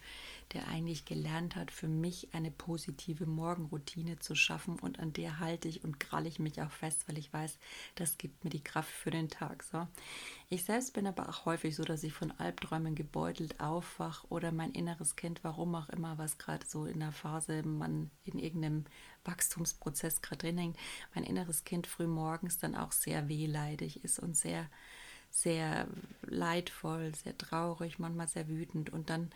der 0.53 0.67
eigentlich 0.67 1.05
gelernt 1.05 1.55
hat, 1.55 1.72
für 1.72 1.88
mich 1.88 2.29
eine 2.34 2.51
positive 2.51 3.25
Morgenroutine 3.25 4.20
zu 4.20 4.36
schaffen 4.36 4.79
und 4.79 5.00
an 5.00 5.13
der 5.13 5.39
halte 5.39 5.67
ich 5.67 5.84
und 5.84 6.00
kralle 6.00 6.27
ich 6.27 6.39
mich 6.39 6.62
auch 6.62 6.72
fest, 6.72 7.08
weil 7.08 7.17
ich 7.17 7.31
weiß, 7.31 7.58
das 7.96 8.17
gibt 8.17 8.43
mir 8.43 8.50
die 8.50 8.63
Kraft 8.63 8.91
für 8.91 9.12
den 9.12 9.29
Tag. 9.29 9.63
So. 9.63 9.88
Ich 10.50 10.65
selbst 10.65 10.93
bin 10.93 11.08
aber 11.08 11.29
auch 11.29 11.46
häufig 11.46 11.75
so, 11.75 11.84
dass 11.84 12.03
ich 12.03 12.13
von 12.13 12.31
Albträumen 12.31 12.96
gebeutelt 12.96 13.60
aufwach 13.60 14.25
oder 14.29 14.51
mein 14.51 14.72
inneres 14.72 15.15
Kind, 15.15 15.43
warum 15.43 15.75
auch 15.75 15.89
immer, 15.89 16.17
was 16.17 16.38
gerade 16.38 16.65
so 16.65 16.86
in 16.86 17.00
der 17.00 17.12
Phase 17.12 17.63
man 17.63 18.12
in 18.24 18.39
irgendeinem 18.39 18.86
Wachstumsprozess 19.24 20.22
gerade 20.22 20.48
drin 20.48 20.58
hängt, 20.58 20.77
mein 21.13 21.24
inneres 21.24 21.63
Kind 21.63 21.88
früh 21.88 22.08
morgens 22.08 22.58
dann 22.58 22.75
auch 22.75 22.91
sehr 22.91 23.27
wehleidig 23.27 24.03
ist 24.03 24.20
und 24.20 24.36
sehr 24.36 24.67
sehr 25.31 25.88
leidvoll, 26.24 27.15
sehr 27.15 27.38
traurig, 27.38 27.98
manchmal 28.00 28.27
sehr 28.27 28.48
wütend 28.48 28.91
und 28.91 29.10
dann 29.10 29.31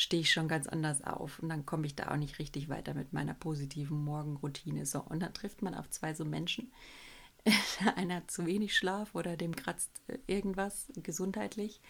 stehe 0.00 0.22
ich 0.22 0.32
schon 0.32 0.48
ganz 0.48 0.66
anders 0.66 1.02
auf 1.02 1.40
und 1.40 1.50
dann 1.50 1.66
komme 1.66 1.86
ich 1.86 1.94
da 1.94 2.10
auch 2.10 2.16
nicht 2.16 2.38
richtig 2.38 2.70
weiter 2.70 2.94
mit 2.94 3.12
meiner 3.12 3.34
positiven 3.34 4.02
Morgenroutine. 4.02 4.86
So, 4.86 5.00
und 5.00 5.20
dann 5.20 5.34
trifft 5.34 5.60
man 5.60 5.74
auf 5.74 5.90
zwei 5.90 6.14
so 6.14 6.24
Menschen, 6.24 6.72
Der 7.80 7.96
eine 7.96 8.16
hat 8.16 8.30
zu 8.30 8.46
wenig 8.46 8.76
Schlaf 8.76 9.14
oder 9.14 9.36
dem 9.36 9.54
kratzt 9.56 10.02
äh, 10.08 10.18
irgendwas 10.26 10.92
gesundheitlich. 10.96 11.80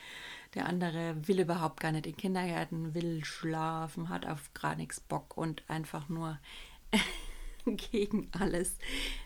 Der 0.55 0.67
andere 0.67 1.17
will 1.26 1.40
überhaupt 1.40 1.81
gar 1.81 1.93
nicht 1.93 2.07
in 2.07 2.12
den 2.12 2.19
Kindergärten, 2.19 2.95
will 2.95 3.25
schlafen, 3.25 4.09
hat 4.09 4.26
auf 4.26 4.52
gar 4.55 4.76
nichts 4.76 5.00
Bock 5.00 5.37
und 5.37 5.69
einfach 5.69 6.09
nur 6.09 6.38
gegen 7.64 8.29
alles 8.33 8.76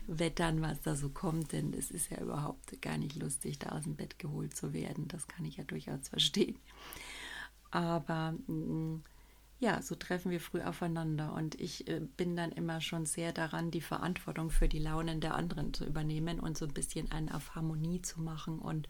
wettern, 0.07 0.61
was 0.61 0.81
da 0.81 0.95
so 0.95 1.09
kommt. 1.09 1.51
Denn 1.51 1.73
es 1.73 1.91
ist 1.91 2.09
ja 2.09 2.19
überhaupt 2.19 2.81
gar 2.81 2.97
nicht 2.97 3.15
lustig, 3.15 3.59
da 3.59 3.69
aus 3.69 3.83
dem 3.83 3.95
Bett 3.95 4.19
geholt 4.19 4.55
zu 4.55 4.73
werden. 4.73 5.07
Das 5.07 5.27
kann 5.27 5.45
ich 5.45 5.57
ja 5.57 5.63
durchaus 5.63 6.09
verstehen. 6.09 6.57
Aber 7.75 8.31
mm, 8.47 9.03
ja, 9.59 9.81
so 9.81 9.95
treffen 9.95 10.31
wir 10.31 10.39
früh 10.39 10.61
aufeinander. 10.61 11.33
Und 11.33 11.59
ich 11.59 11.89
äh, 11.89 11.99
bin 12.15 12.37
dann 12.37 12.53
immer 12.53 12.79
schon 12.79 13.05
sehr 13.05 13.33
daran, 13.33 13.69
die 13.69 13.81
Verantwortung 13.81 14.49
für 14.49 14.69
die 14.69 14.79
Launen 14.79 15.19
der 15.19 15.35
anderen 15.35 15.73
zu 15.73 15.83
übernehmen 15.83 16.39
und 16.39 16.57
so 16.57 16.65
ein 16.65 16.73
bisschen 16.73 17.11
einen 17.11 17.29
auf 17.29 17.53
Harmonie 17.53 18.01
zu 18.01 18.21
machen 18.21 18.59
und 18.59 18.87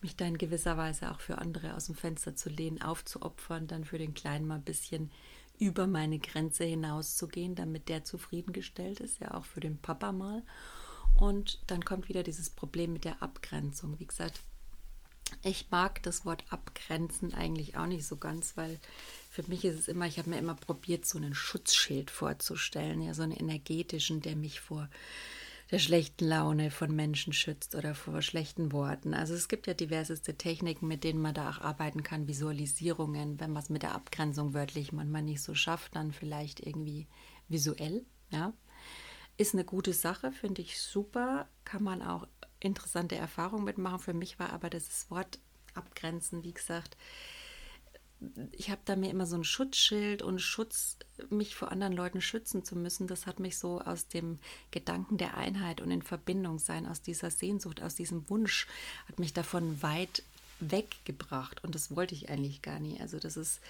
mich 0.00 0.16
dann 0.16 0.28
in 0.30 0.38
gewisser 0.38 0.76
Weise 0.76 1.12
auch 1.12 1.20
für 1.20 1.38
andere 1.38 1.76
aus 1.76 1.86
dem 1.86 1.94
Fenster 1.94 2.34
zu 2.34 2.48
lehnen, 2.48 2.82
aufzuopfern, 2.82 3.68
dann 3.68 3.84
für 3.84 3.98
den 3.98 4.14
Kleinen 4.14 4.48
mal 4.48 4.56
ein 4.56 4.64
bisschen 4.64 5.12
über 5.60 5.86
meine 5.86 6.18
Grenze 6.18 6.64
hinauszugehen, 6.64 7.54
damit 7.54 7.88
der 7.88 8.02
zufriedengestellt 8.02 8.98
ist, 8.98 9.20
ja 9.20 9.34
auch 9.34 9.44
für 9.44 9.60
den 9.60 9.78
Papa 9.78 10.10
mal. 10.10 10.42
Und 11.14 11.60
dann 11.68 11.84
kommt 11.84 12.08
wieder 12.08 12.24
dieses 12.24 12.50
Problem 12.50 12.92
mit 12.92 13.04
der 13.04 13.22
Abgrenzung. 13.22 14.00
Wie 14.00 14.06
gesagt, 14.06 14.40
ich 15.42 15.66
mag 15.70 16.02
das 16.02 16.24
Wort 16.24 16.44
abgrenzen 16.50 17.34
eigentlich 17.34 17.76
auch 17.76 17.86
nicht 17.86 18.06
so 18.06 18.16
ganz, 18.16 18.56
weil 18.56 18.78
für 19.30 19.42
mich 19.48 19.64
ist 19.64 19.78
es 19.78 19.88
immer, 19.88 20.06
ich 20.06 20.18
habe 20.18 20.30
mir 20.30 20.38
immer 20.38 20.54
probiert, 20.54 21.06
so 21.06 21.18
einen 21.18 21.34
Schutzschild 21.34 22.10
vorzustellen, 22.10 23.00
ja, 23.02 23.14
so 23.14 23.22
einen 23.22 23.32
energetischen, 23.32 24.20
der 24.20 24.36
mich 24.36 24.60
vor 24.60 24.88
der 25.70 25.78
schlechten 25.78 26.26
Laune 26.26 26.70
von 26.70 26.94
Menschen 26.94 27.32
schützt 27.32 27.74
oder 27.74 27.94
vor 27.94 28.22
schlechten 28.22 28.72
Worten. 28.72 29.12
Also 29.12 29.34
es 29.34 29.48
gibt 29.48 29.66
ja 29.66 29.74
diverseste 29.74 30.34
Techniken, 30.34 30.88
mit 30.88 31.04
denen 31.04 31.20
man 31.20 31.34
da 31.34 31.50
auch 31.50 31.60
arbeiten 31.60 32.02
kann, 32.02 32.26
Visualisierungen, 32.26 33.38
wenn 33.38 33.52
man 33.52 33.62
es 33.62 33.68
mit 33.68 33.82
der 33.82 33.94
Abgrenzung 33.94 34.54
wörtlich 34.54 34.92
manchmal 34.92 35.22
nicht 35.22 35.42
so 35.42 35.54
schafft, 35.54 35.94
dann 35.94 36.12
vielleicht 36.12 36.60
irgendwie 36.60 37.06
visuell, 37.48 38.04
ja. 38.30 38.52
Ist 39.36 39.54
eine 39.54 39.64
gute 39.64 39.92
Sache, 39.92 40.32
finde 40.32 40.62
ich 40.62 40.80
super, 40.80 41.48
kann 41.64 41.84
man 41.84 42.02
auch 42.02 42.26
interessante 42.60 43.16
Erfahrungen 43.16 43.64
mitmachen. 43.64 43.98
Für 43.98 44.14
mich 44.14 44.38
war 44.38 44.52
aber 44.52 44.70
das 44.70 45.10
Wort 45.10 45.38
abgrenzen, 45.74 46.44
wie 46.44 46.52
gesagt, 46.52 46.96
ich 48.52 48.70
habe 48.70 48.80
da 48.84 48.96
mir 48.96 49.10
immer 49.10 49.26
so 49.26 49.36
ein 49.36 49.44
Schutzschild 49.44 50.22
und 50.22 50.40
Schutz, 50.40 50.96
mich 51.30 51.54
vor 51.54 51.70
anderen 51.70 51.92
Leuten 51.92 52.20
schützen 52.20 52.64
zu 52.64 52.74
müssen, 52.74 53.06
das 53.06 53.26
hat 53.26 53.38
mich 53.38 53.58
so 53.58 53.80
aus 53.80 54.08
dem 54.08 54.38
Gedanken 54.72 55.18
der 55.18 55.36
Einheit 55.36 55.80
und 55.80 55.90
in 55.90 56.02
Verbindung 56.02 56.58
sein, 56.58 56.86
aus 56.86 57.00
dieser 57.00 57.30
Sehnsucht, 57.30 57.80
aus 57.80 57.94
diesem 57.94 58.28
Wunsch, 58.28 58.66
hat 59.06 59.20
mich 59.20 59.34
davon 59.34 59.82
weit 59.82 60.24
weggebracht 60.60 61.62
und 61.62 61.76
das 61.76 61.94
wollte 61.94 62.16
ich 62.16 62.28
eigentlich 62.28 62.62
gar 62.62 62.80
nie. 62.80 63.00
Also 63.00 63.20
das 63.20 63.36
ist 63.36 63.60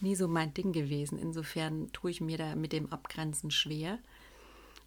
nie 0.00 0.14
so 0.14 0.28
mein 0.28 0.52
Ding 0.52 0.72
gewesen. 0.72 1.18
Insofern 1.18 1.90
tue 1.92 2.10
ich 2.10 2.20
mir 2.20 2.36
da 2.36 2.54
mit 2.54 2.72
dem 2.72 2.92
Abgrenzen 2.92 3.50
schwer. 3.50 3.98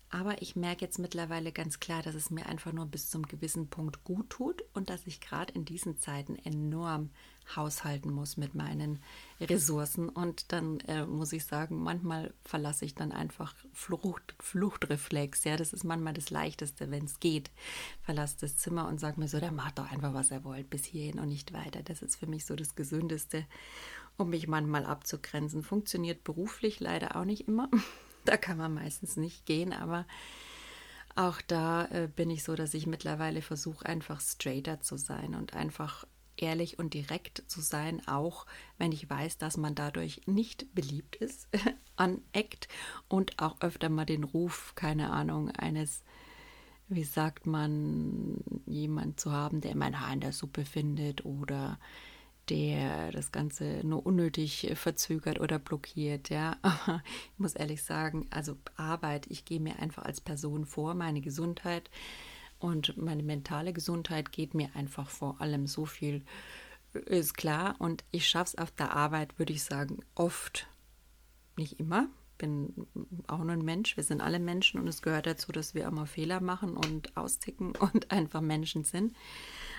Aber 0.10 0.42
ich 0.42 0.56
merke 0.56 0.86
jetzt 0.86 1.00
mittlerweile 1.00 1.52
ganz 1.52 1.80
klar, 1.80 2.02
dass 2.02 2.16
es 2.16 2.30
mir 2.30 2.46
einfach 2.46 2.72
nur 2.72 2.86
bis 2.86 3.10
zum 3.10 3.28
gewissen 3.28 3.68
Punkt 3.68 4.04
gut 4.06 4.30
tut 4.30 4.64
und 4.74 4.90
dass 4.90 5.06
ich 5.06 5.20
gerade 5.20 5.54
in 5.54 5.66
diesen 5.66 5.98
Zeiten 5.98 6.38
enorm 6.38 7.10
haushalten 7.56 8.12
muss 8.12 8.38
mit 8.38 8.56
meinen 8.56 9.00
Ressourcen. 9.42 10.10
Und 10.10 10.52
dann 10.52 10.80
äh, 10.82 11.06
muss 11.06 11.34
ich 11.34 11.46
sagen, 11.46 11.82
manchmal 11.82 12.34
verlasse 12.44 12.86
ich 12.86 12.96
dann 12.96 13.12
einfach 13.12 13.54
Flucht, 13.74 14.36
Fluchtreflex. 14.40 15.44
Ja, 15.44 15.58
das 15.58 15.74
ist 15.74 15.84
manchmal 15.84 16.14
das 16.14 16.30
Leichteste, 16.30 16.90
wenn 16.90 17.06
es 17.06 17.20
geht. 17.20 17.52
Verlasse 18.02 18.38
das 18.42 18.58
Zimmer 18.58 18.88
und 18.88 19.00
sage 19.00 19.20
mir 19.20 19.28
so, 19.28 19.40
der 19.40 19.52
macht 19.52 19.80
doch 19.80 19.92
einfach, 19.92 20.14
was 20.14 20.32
er 20.32 20.44
wollt, 20.44 20.70
bis 20.70 20.86
hierhin 20.86 21.20
und 21.20 21.30
nicht 21.30 21.54
weiter. 21.54 21.84
Das 21.84 22.02
ist 22.02 22.16
für 22.16 22.28
mich 22.28 22.46
so 22.46 22.56
das 22.56 22.76
Gesündeste, 22.76 23.46
um 24.18 24.30
mich 24.30 24.48
manchmal 24.48 24.86
abzugrenzen. 24.86 25.64
Funktioniert 25.64 26.24
beruflich 26.24 26.80
leider 26.80 27.16
auch 27.16 27.26
nicht 27.26 27.48
immer. 27.48 27.70
Da 28.28 28.38
kann 28.38 28.58
man 28.58 28.74
meistens 28.74 29.18
nicht 29.18 29.46
gehen, 29.46 29.74
aber 29.74 30.06
auch 31.16 31.42
da 31.42 31.86
äh, 31.86 32.08
bin 32.08 32.30
ich 32.30 32.44
so, 32.44 32.56
dass 32.56 32.74
ich 32.74 32.86
mittlerweile 32.86 33.42
versuche, 33.42 33.86
einfach 33.86 34.22
straighter 34.22 34.82
zu 34.82 34.98
sein 34.98 35.34
und 35.34 35.56
einfach 35.56 36.06
ehrlich 36.38 36.78
und 36.78 36.94
direkt 36.94 37.44
zu 37.48 37.62
sein, 37.62 38.08
auch 38.08 38.46
wenn 38.78 38.92
ich 38.92 39.10
weiß, 39.10 39.38
dass 39.38 39.58
man 39.58 39.74
dadurch 39.74 40.22
nicht 40.28 40.74
beliebt 40.76 41.16
ist, 41.16 41.48
aneckt 41.96 42.68
und 43.08 43.40
auch 43.40 43.60
öfter 43.62 43.90
mal 43.90 44.06
den 44.06 44.24
Ruf, 44.24 44.74
keine 44.76 45.10
Ahnung, 45.10 45.50
eines, 45.50 46.04
wie 46.88 47.04
sagt 47.04 47.48
man, 47.48 48.44
jemand 48.66 49.20
zu 49.20 49.32
haben, 49.32 49.62
der 49.62 49.72
immer 49.72 49.86
ein 49.86 50.00
Haar 50.00 50.14
in 50.14 50.20
der 50.20 50.34
Suppe 50.34 50.66
findet 50.66 51.26
oder 51.26 51.80
der 52.50 53.12
das 53.12 53.32
Ganze 53.32 53.82
nur 53.84 54.06
unnötig 54.06 54.72
verzögert 54.76 55.40
oder 55.40 55.60
blockiert, 55.60 56.30
ja. 56.30 56.58
Aber 56.62 57.02
ich 57.34 57.40
muss 57.40 57.56
ehrlich 57.56 57.84
sagen, 57.84 58.28
also 58.30 58.58
Arbeit, 58.76 59.28
ich 59.30 59.46
gehe 59.46 59.60
mir 59.60 59.80
einfach 59.80 60.04
als 60.04 60.22
Person 60.22 60.66
vor, 60.66 60.94
meine 60.94 61.22
Gesundheit 61.22 61.90
und 62.60 62.98
meine 62.98 63.24
mentale 63.24 63.74
Gesundheit 63.74 64.32
geht 64.32 64.54
mir 64.54 64.70
einfach 64.76 65.10
vor 65.10 65.40
allem 65.42 65.68
so 65.68 65.86
viel, 65.86 66.24
äh, 66.94 67.20
ist 67.20 67.36
klar. 67.36 67.76
Und 67.80 68.04
ich 68.12 68.28
schaffe 68.28 68.56
es 68.56 68.58
auf 68.58 68.72
der 68.72 68.94
Arbeit, 68.96 69.38
würde 69.38 69.54
ich 69.54 69.64
sagen, 69.64 70.00
oft. 70.16 70.68
Nicht 71.56 71.80
immer. 71.80 72.08
Bin 72.38 72.88
auch 73.26 73.40
nur 73.40 73.54
ein 73.54 73.66
Mensch. 73.66 73.98
Wir 73.98 74.04
sind 74.04 74.22
alle 74.22 74.40
Menschen 74.40 74.80
und 74.80 74.88
es 74.88 75.02
gehört 75.02 75.26
dazu, 75.26 75.52
dass 75.52 75.74
wir 75.74 75.86
immer 75.86 76.06
Fehler 76.06 76.40
machen 76.40 76.78
und 76.78 77.18
austicken 77.18 77.76
und 77.94 78.12
einfach 78.12 78.42
Menschen 78.42 78.84
sind. 78.84 79.16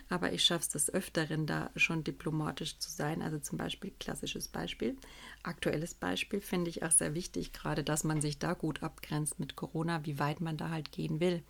Aber 0.09 0.33
ich 0.33 0.45
schaffe 0.45 0.63
es 0.63 0.69
des 0.69 0.93
Öfteren, 0.93 1.47
da 1.47 1.71
schon 1.77 2.05
diplomatisch 2.05 2.79
zu 2.79 2.91
sein. 2.91 3.23
Also 3.23 3.39
zum 3.39 3.59
Beispiel, 3.59 3.93
klassisches 4.01 4.49
Beispiel, 4.49 4.97
aktuelles 5.43 5.95
Beispiel 5.95 6.41
finde 6.41 6.71
ich 6.71 6.83
auch 6.83 6.91
sehr 6.91 7.15
wichtig, 7.15 7.53
gerade 7.53 7.85
dass 7.85 8.05
man 8.05 8.21
sich 8.21 8.39
da 8.39 8.55
gut 8.55 8.83
abgrenzt 8.83 9.39
mit 9.39 9.57
Corona, 9.57 10.05
wie 10.07 10.19
weit 10.19 10.41
man 10.41 10.57
da 10.57 10.71
halt 10.71 10.93
gehen 10.93 11.21
will. 11.21 11.43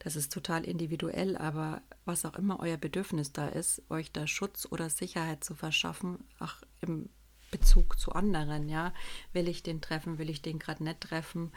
Das 0.00 0.16
ist 0.16 0.32
total 0.32 0.64
individuell, 0.64 1.36
aber 1.36 1.82
was 2.04 2.24
auch 2.24 2.34
immer 2.36 2.60
euer 2.60 2.76
Bedürfnis 2.76 3.32
da 3.32 3.48
ist, 3.48 3.82
euch 3.90 4.12
da 4.12 4.26
Schutz 4.26 4.66
oder 4.70 4.90
Sicherheit 4.90 5.42
zu 5.42 5.54
verschaffen, 5.54 6.18
auch 6.38 6.54
im 6.80 7.08
Bezug 7.50 7.98
zu 7.98 8.12
anderen, 8.12 8.68
ja, 8.68 8.92
will 9.32 9.48
ich 9.48 9.62
den 9.62 9.80
treffen, 9.80 10.18
will 10.18 10.30
ich 10.30 10.42
den 10.42 10.58
gerade 10.58 10.84
nicht 10.84 11.00
treffen, 11.00 11.50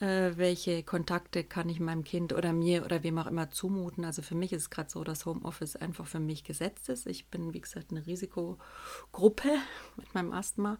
äh, 0.00 0.32
welche 0.36 0.82
Kontakte 0.82 1.44
kann 1.44 1.68
ich 1.68 1.80
meinem 1.80 2.04
Kind 2.04 2.32
oder 2.32 2.52
mir 2.52 2.84
oder 2.84 3.02
wem 3.02 3.18
auch 3.18 3.26
immer 3.26 3.50
zumuten. 3.50 4.04
Also 4.04 4.22
für 4.22 4.34
mich 4.34 4.52
ist 4.52 4.62
es 4.62 4.70
gerade 4.70 4.90
so, 4.90 5.04
dass 5.04 5.26
Homeoffice 5.26 5.76
einfach 5.76 6.06
für 6.06 6.20
mich 6.20 6.44
gesetzt 6.44 6.88
ist. 6.88 7.06
Ich 7.06 7.28
bin, 7.28 7.54
wie 7.54 7.60
gesagt, 7.60 7.90
eine 7.90 8.06
Risikogruppe 8.06 9.50
mit 9.96 10.14
meinem 10.14 10.32
Asthma 10.32 10.78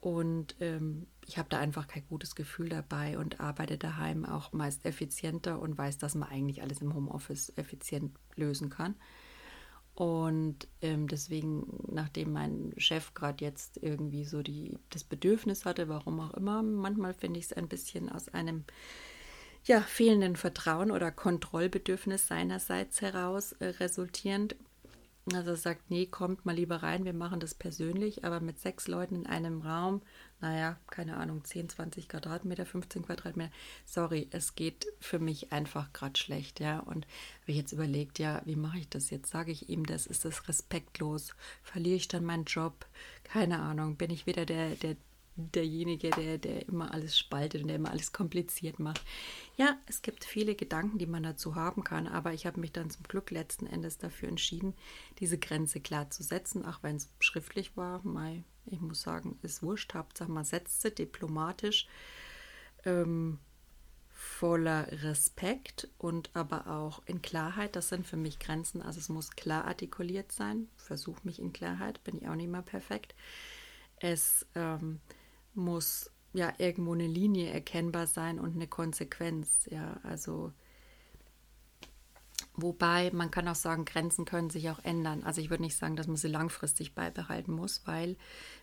und 0.00 0.54
ähm, 0.60 1.06
ich 1.26 1.38
habe 1.38 1.48
da 1.48 1.58
einfach 1.58 1.88
kein 1.88 2.06
gutes 2.08 2.34
Gefühl 2.36 2.68
dabei 2.68 3.18
und 3.18 3.40
arbeite 3.40 3.76
daheim 3.78 4.24
auch 4.24 4.52
meist 4.52 4.84
effizienter 4.84 5.58
und 5.58 5.76
weiß, 5.76 5.98
dass 5.98 6.14
man 6.14 6.28
eigentlich 6.28 6.62
alles 6.62 6.80
im 6.80 6.94
Homeoffice 6.94 7.52
effizient 7.56 8.16
lösen 8.36 8.70
kann. 8.70 8.94
Und 9.96 10.68
ähm, 10.82 11.08
deswegen, 11.08 11.66
nachdem 11.90 12.34
mein 12.34 12.74
Chef 12.76 13.14
gerade 13.14 13.42
jetzt 13.42 13.78
irgendwie 13.82 14.26
so 14.26 14.42
die, 14.42 14.78
das 14.90 15.04
Bedürfnis 15.04 15.64
hatte, 15.64 15.88
warum 15.88 16.20
auch 16.20 16.34
immer, 16.34 16.62
manchmal 16.62 17.14
finde 17.14 17.40
ich 17.40 17.46
es 17.46 17.52
ein 17.54 17.66
bisschen 17.66 18.10
aus 18.10 18.28
einem 18.28 18.64
ja, 19.64 19.80
fehlenden 19.80 20.36
Vertrauen 20.36 20.90
oder 20.90 21.10
Kontrollbedürfnis 21.10 22.26
seinerseits 22.26 23.00
heraus 23.00 23.52
äh, 23.52 23.68
resultierend, 23.68 24.54
also 25.34 25.54
sagt, 25.56 25.90
nee, 25.90 26.06
kommt 26.06 26.46
mal 26.46 26.54
lieber 26.54 26.82
rein, 26.82 27.04
wir 27.04 27.12
machen 27.12 27.40
das 27.40 27.54
persönlich, 27.54 28.24
aber 28.24 28.40
mit 28.40 28.60
sechs 28.60 28.86
Leuten 28.86 29.16
in 29.16 29.26
einem 29.26 29.60
Raum, 29.62 30.02
naja, 30.40 30.78
keine 30.88 31.16
Ahnung, 31.16 31.42
10, 31.44 31.68
20 31.68 32.08
Quadratmeter, 32.08 32.64
15 32.64 33.04
Quadratmeter, 33.06 33.50
sorry, 33.84 34.28
es 34.30 34.54
geht 34.54 34.86
für 35.00 35.18
mich 35.18 35.52
einfach 35.52 35.92
gerade 35.92 36.18
schlecht, 36.18 36.60
ja. 36.60 36.78
Und 36.78 37.06
habe 37.42 37.52
ich 37.52 37.56
jetzt 37.56 37.72
überlegt, 37.72 38.18
ja, 38.18 38.40
wie 38.44 38.56
mache 38.56 38.78
ich 38.78 38.88
das 38.88 39.10
jetzt? 39.10 39.30
Sage 39.30 39.50
ich 39.50 39.68
ihm 39.68 39.84
das, 39.84 40.06
ist 40.06 40.24
das 40.24 40.48
respektlos? 40.48 41.34
Verliere 41.62 41.96
ich 41.96 42.08
dann 42.08 42.24
meinen 42.24 42.44
Job? 42.44 42.86
Keine 43.24 43.58
Ahnung, 43.58 43.96
bin 43.96 44.10
ich 44.10 44.26
wieder 44.26 44.46
der, 44.46 44.76
der 44.76 44.96
derjenige, 45.36 46.10
der, 46.10 46.38
der 46.38 46.66
immer 46.66 46.92
alles 46.92 47.18
spaltet 47.18 47.62
und 47.62 47.68
der 47.68 47.76
immer 47.76 47.90
alles 47.90 48.12
kompliziert 48.12 48.78
macht. 48.78 49.02
Ja, 49.56 49.76
es 49.86 50.02
gibt 50.02 50.24
viele 50.24 50.54
Gedanken, 50.54 50.98
die 50.98 51.06
man 51.06 51.22
dazu 51.22 51.54
haben 51.54 51.84
kann, 51.84 52.06
aber 52.06 52.32
ich 52.32 52.46
habe 52.46 52.60
mich 52.60 52.72
dann 52.72 52.90
zum 52.90 53.04
Glück 53.04 53.30
letzten 53.30 53.66
Endes 53.66 53.98
dafür 53.98 54.28
entschieden, 54.28 54.74
diese 55.18 55.38
Grenze 55.38 55.80
klar 55.80 56.10
zu 56.10 56.22
setzen, 56.22 56.64
auch 56.64 56.82
wenn 56.82 56.96
es 56.96 57.10
schriftlich 57.20 57.76
war. 57.76 58.00
Mai, 58.02 58.44
ich 58.64 58.80
muss 58.80 59.02
sagen, 59.02 59.38
ist 59.42 59.62
wurscht, 59.62 59.94
Hauptsache 59.94 60.30
man 60.30 60.44
setzt 60.44 60.82
sie 60.82 60.90
diplomatisch, 60.90 61.86
ähm, 62.84 63.38
voller 64.08 64.90
Respekt 65.02 65.88
und 65.98 66.30
aber 66.32 66.66
auch 66.66 67.02
in 67.04 67.20
Klarheit. 67.20 67.76
Das 67.76 67.90
sind 67.90 68.06
für 68.06 68.16
mich 68.16 68.38
Grenzen, 68.38 68.80
also 68.80 68.98
es 68.98 69.10
muss 69.10 69.32
klar 69.32 69.66
artikuliert 69.66 70.32
sein. 70.32 70.68
Versuche 70.76 71.20
mich 71.24 71.38
in 71.38 71.52
Klarheit, 71.52 72.02
bin 72.04 72.16
ich 72.16 72.26
auch 72.26 72.34
nicht 72.34 72.50
mehr 72.50 72.62
perfekt. 72.62 73.14
Es 73.98 74.46
ähm, 74.54 75.00
muss 75.56 76.10
ja 76.32 76.52
irgendwo 76.58 76.92
eine 76.92 77.06
Linie 77.06 77.50
erkennbar 77.50 78.06
sein 78.06 78.38
und 78.38 78.54
eine 78.54 78.66
Konsequenz. 78.66 79.66
Ja, 79.70 79.98
also 80.02 80.52
Wobei 82.58 83.10
man 83.12 83.30
kann 83.30 83.48
auch 83.48 83.54
sagen, 83.54 83.84
Grenzen 83.84 84.24
können 84.24 84.48
sich 84.48 84.70
auch 84.70 84.82
ändern. 84.82 85.22
Also 85.24 85.42
ich 85.42 85.50
würde 85.50 85.62
nicht 85.62 85.76
sagen, 85.76 85.94
dass 85.94 86.06
man 86.06 86.16
sie 86.16 86.28
langfristig 86.28 86.94
beibehalten 86.94 87.52
muss, 87.52 87.82
weil, 87.86 88.16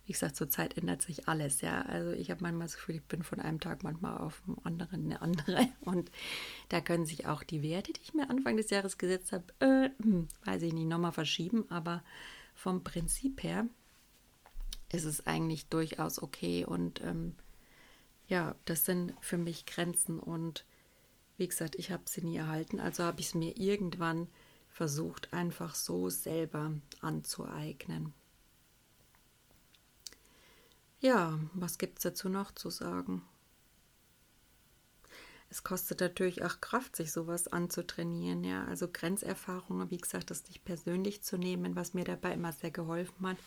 wie 0.06 0.13
gesagt, 0.13 0.36
zurzeit 0.36 0.77
ändert 0.77 1.03
sich 1.03 1.27
alles. 1.27 1.62
Ja, 1.62 1.84
also 1.84 2.12
ich 2.12 2.32
habe 2.32 2.41
manchmal 2.41 2.65
das 2.65 2.75
Gefühl, 2.75 2.95
ich 2.95 3.03
bin 3.03 3.21
von 3.21 3.39
einem 3.39 3.60
Tag 3.60 3.84
manchmal 3.84 4.17
auf 4.17 4.41
den 4.47 4.58
anderen 4.65 5.06
eine 5.06 5.21
andere. 5.21 5.67
Und 5.82 6.10
da 6.69 6.82
können 6.82 7.06
sich 7.06 7.27
auch 7.27 7.43
die 7.43 7.62
Werte, 7.62 7.93
die 7.93 8.01
ich 8.01 8.15
mir 8.15 8.32
Anfang 8.32 8.58
des 8.58 8.71
Jahres 8.71 8.97
gesetzt 8.97 9.32
habe, 9.32 9.45
äh, 9.60 9.89
hm, 10.01 10.27
weiß 10.43 10.63
ich 10.63 10.73
nicht, 10.73 10.88
nochmal 10.88 11.12
verschieben. 11.12 11.69
Aber 11.69 12.03
vom 12.56 12.84
Prinzip 12.84 13.43
her 13.43 13.67
ist 14.93 15.06
es 15.06 15.25
eigentlich 15.27 15.67
durchaus 15.67 16.21
okay. 16.21 16.65
Und 16.65 17.01
ähm, 17.01 17.36
ja, 18.27 18.56
das 18.65 18.86
sind 18.86 19.13
für 19.21 19.38
mich 19.38 19.65
Grenzen 19.65 20.19
und 20.19 20.65
wie 21.38 21.47
gesagt, 21.47 21.75
ich 21.75 21.91
habe 21.91 22.03
sie 22.06 22.21
nie 22.21 22.38
erhalten, 22.38 22.79
also 22.79 23.03
habe 23.03 23.19
ich 23.19 23.27
es 23.27 23.34
mir 23.34 23.58
irgendwann 23.58 24.27
versucht, 24.69 25.34
einfach 25.34 25.73
so 25.73 26.10
selber 26.10 26.71
anzueignen. 27.01 28.13
Ja, 30.99 31.39
was 31.53 31.79
gibt 31.79 31.97
es 31.97 32.03
dazu 32.03 32.29
noch 32.29 32.51
zu 32.51 32.69
sagen? 32.69 33.23
Es 35.49 35.63
kostet 35.63 35.99
natürlich 35.99 36.43
auch 36.43 36.62
Kraft, 36.62 36.95
sich 36.95 37.12
sowas 37.12 37.47
anzutrainieren, 37.47 38.43
ja. 38.43 38.63
Also 38.65 38.88
Grenzerfahrungen, 38.91 39.91
wie 39.91 39.97
gesagt, 39.97 40.32
das 40.32 40.47
nicht 40.47 40.63
persönlich 40.65 41.21
zu 41.23 41.38
nehmen, 41.38 41.75
was 41.75 41.93
mir 41.93 42.06
dabei 42.06 42.34
immer 42.34 42.53
sehr 42.53 42.71
geholfen 42.71 43.27
hat 43.27 43.38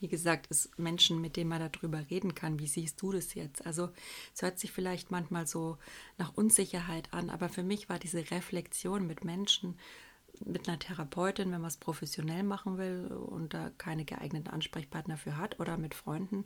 wie 0.00 0.08
gesagt, 0.08 0.46
es 0.50 0.70
Menschen, 0.76 1.20
mit 1.20 1.36
denen 1.36 1.50
man 1.50 1.70
darüber 1.72 2.04
reden 2.10 2.34
kann. 2.34 2.58
Wie 2.58 2.66
siehst 2.66 3.00
du 3.02 3.12
das 3.12 3.34
jetzt? 3.34 3.64
Also 3.66 3.90
es 4.34 4.42
hört 4.42 4.58
sich 4.58 4.72
vielleicht 4.72 5.10
manchmal 5.10 5.46
so 5.46 5.78
nach 6.18 6.34
Unsicherheit 6.34 7.12
an, 7.12 7.30
aber 7.30 7.48
für 7.48 7.62
mich 7.62 7.88
war 7.88 7.98
diese 7.98 8.30
Reflexion 8.30 9.06
mit 9.06 9.24
Menschen, 9.24 9.76
mit 10.44 10.68
einer 10.68 10.78
Therapeutin, 10.78 11.52
wenn 11.52 11.60
man 11.60 11.68
es 11.68 11.76
professionell 11.76 12.42
machen 12.42 12.78
will 12.78 13.06
und 13.06 13.54
da 13.54 13.70
keine 13.78 14.04
geeigneten 14.04 14.48
Ansprechpartner 14.48 15.16
für 15.16 15.36
hat 15.36 15.60
oder 15.60 15.76
mit 15.76 15.94
Freunden, 15.94 16.44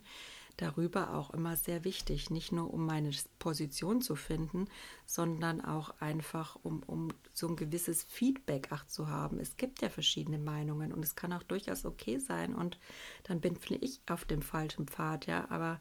darüber 0.57 1.13
auch 1.13 1.31
immer 1.31 1.55
sehr 1.55 1.83
wichtig. 1.83 2.29
Nicht 2.29 2.51
nur, 2.51 2.73
um 2.73 2.85
meine 2.85 3.11
Position 3.39 4.01
zu 4.01 4.15
finden, 4.15 4.67
sondern 5.05 5.63
auch 5.63 5.99
einfach, 5.99 6.57
um, 6.63 6.83
um 6.83 7.09
so 7.33 7.47
ein 7.47 7.55
gewisses 7.55 8.03
Feedback 8.03 8.71
auch 8.71 8.85
zu 8.85 9.07
haben. 9.07 9.39
Es 9.39 9.57
gibt 9.57 9.81
ja 9.81 9.89
verschiedene 9.89 10.39
Meinungen 10.39 10.93
und 10.93 11.03
es 11.03 11.15
kann 11.15 11.33
auch 11.33 11.43
durchaus 11.43 11.85
okay 11.85 12.19
sein 12.19 12.53
und 12.55 12.79
dann 13.23 13.41
bin 13.41 13.57
ich 13.81 14.01
auf 14.07 14.25
dem 14.25 14.41
falschen 14.41 14.87
Pfad, 14.87 15.25
ja. 15.25 15.49
Aber 15.49 15.79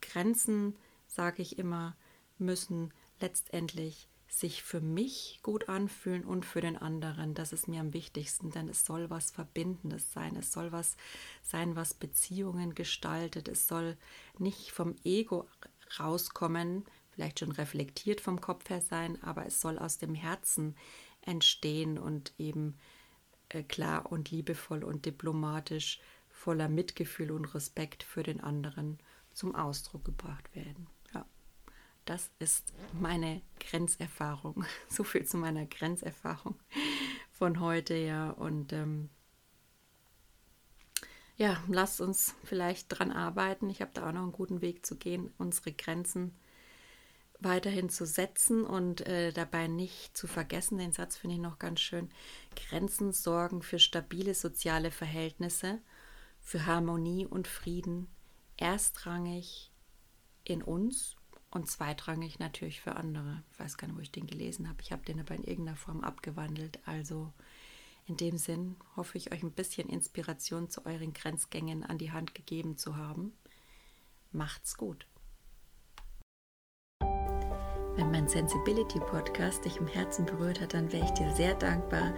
Grenzen, 0.00 0.76
sage 1.06 1.42
ich 1.42 1.58
immer, 1.58 1.96
müssen 2.38 2.92
letztendlich 3.20 4.08
sich 4.32 4.62
für 4.62 4.80
mich 4.80 5.40
gut 5.42 5.68
anfühlen 5.68 6.24
und 6.24 6.46
für 6.46 6.62
den 6.62 6.78
anderen. 6.78 7.34
Das 7.34 7.52
ist 7.52 7.68
mir 7.68 7.80
am 7.80 7.92
wichtigsten, 7.92 8.50
denn 8.50 8.70
es 8.70 8.86
soll 8.86 9.10
was 9.10 9.30
Verbindendes 9.30 10.10
sein. 10.10 10.36
Es 10.36 10.52
soll 10.52 10.72
was 10.72 10.96
sein, 11.42 11.76
was 11.76 11.92
Beziehungen 11.92 12.74
gestaltet. 12.74 13.46
Es 13.46 13.68
soll 13.68 13.98
nicht 14.38 14.72
vom 14.72 14.96
Ego 15.04 15.46
rauskommen, 16.00 16.86
vielleicht 17.10 17.40
schon 17.40 17.52
reflektiert 17.52 18.22
vom 18.22 18.40
Kopf 18.40 18.70
her 18.70 18.80
sein, 18.80 19.22
aber 19.22 19.44
es 19.44 19.60
soll 19.60 19.78
aus 19.78 19.98
dem 19.98 20.14
Herzen 20.14 20.76
entstehen 21.20 21.98
und 21.98 22.32
eben 22.38 22.78
äh, 23.50 23.62
klar 23.62 24.10
und 24.10 24.30
liebevoll 24.30 24.82
und 24.82 25.04
diplomatisch 25.04 26.00
voller 26.30 26.70
Mitgefühl 26.70 27.32
und 27.32 27.54
Respekt 27.54 28.02
für 28.02 28.22
den 28.22 28.40
anderen 28.40 28.98
zum 29.34 29.54
Ausdruck 29.54 30.06
gebracht 30.06 30.56
werden. 30.56 30.86
Das 32.04 32.30
ist 32.38 32.72
meine 32.92 33.42
Grenzerfahrung. 33.60 34.64
So 34.88 35.04
viel 35.04 35.24
zu 35.24 35.36
meiner 35.36 35.66
Grenzerfahrung 35.66 36.58
von 37.30 37.60
heute, 37.60 37.94
ja. 37.94 38.30
Und 38.30 38.72
ähm, 38.72 39.08
ja, 41.36 41.62
lasst 41.68 42.00
uns 42.00 42.34
vielleicht 42.44 42.86
dran 42.88 43.10
arbeiten. 43.10 43.70
Ich 43.70 43.80
habe 43.80 43.92
da 43.94 44.08
auch 44.08 44.12
noch 44.12 44.22
einen 44.22 44.32
guten 44.32 44.60
Weg 44.60 44.84
zu 44.84 44.96
gehen, 44.96 45.32
unsere 45.38 45.72
Grenzen 45.72 46.36
weiterhin 47.44 47.88
zu 47.88 48.06
setzen 48.06 48.64
und 48.64 49.06
äh, 49.06 49.32
dabei 49.32 49.66
nicht 49.66 50.16
zu 50.16 50.26
vergessen, 50.26 50.78
den 50.78 50.92
Satz 50.92 51.16
finde 51.16 51.36
ich 51.36 51.42
noch 51.42 51.58
ganz 51.58 51.80
schön, 51.80 52.10
Grenzen 52.54 53.12
sorgen 53.12 53.62
für 53.62 53.78
stabile 53.78 54.34
soziale 54.34 54.90
Verhältnisse, 54.90 55.80
für 56.40 56.66
Harmonie 56.66 57.26
und 57.26 57.48
Frieden, 57.48 58.08
erstrangig 58.56 59.72
in 60.44 60.62
uns 60.62 61.16
und 61.52 61.70
zweitrangig 61.70 62.38
natürlich 62.38 62.80
für 62.80 62.96
andere. 62.96 63.42
Ich 63.52 63.60
weiß 63.60 63.76
gar 63.76 63.86
nicht, 63.86 63.96
wo 63.96 64.00
ich 64.00 64.10
den 64.10 64.26
gelesen 64.26 64.68
habe. 64.68 64.80
Ich 64.82 64.90
habe 64.90 65.04
den 65.04 65.20
aber 65.20 65.34
in 65.34 65.44
irgendeiner 65.44 65.76
Form 65.76 66.02
abgewandelt. 66.02 66.80
Also 66.86 67.32
in 68.06 68.16
dem 68.16 68.38
Sinn 68.38 68.76
hoffe 68.96 69.18
ich, 69.18 69.32
euch 69.32 69.42
ein 69.42 69.52
bisschen 69.52 69.88
Inspiration 69.88 70.70
zu 70.70 70.84
euren 70.86 71.12
Grenzgängen 71.12 71.84
an 71.84 71.98
die 71.98 72.10
Hand 72.10 72.34
gegeben 72.34 72.78
zu 72.78 72.96
haben. 72.96 73.32
Macht's 74.32 74.76
gut. 74.76 75.06
Wenn 77.94 78.10
mein 78.10 78.26
Sensibility 78.26 79.00
Podcast 79.00 79.66
dich 79.66 79.76
im 79.76 79.86
Herzen 79.86 80.24
berührt 80.24 80.62
hat, 80.62 80.72
dann 80.72 80.90
wäre 80.90 81.04
ich 81.04 81.10
dir 81.10 81.30
sehr 81.34 81.54
dankbar, 81.54 82.14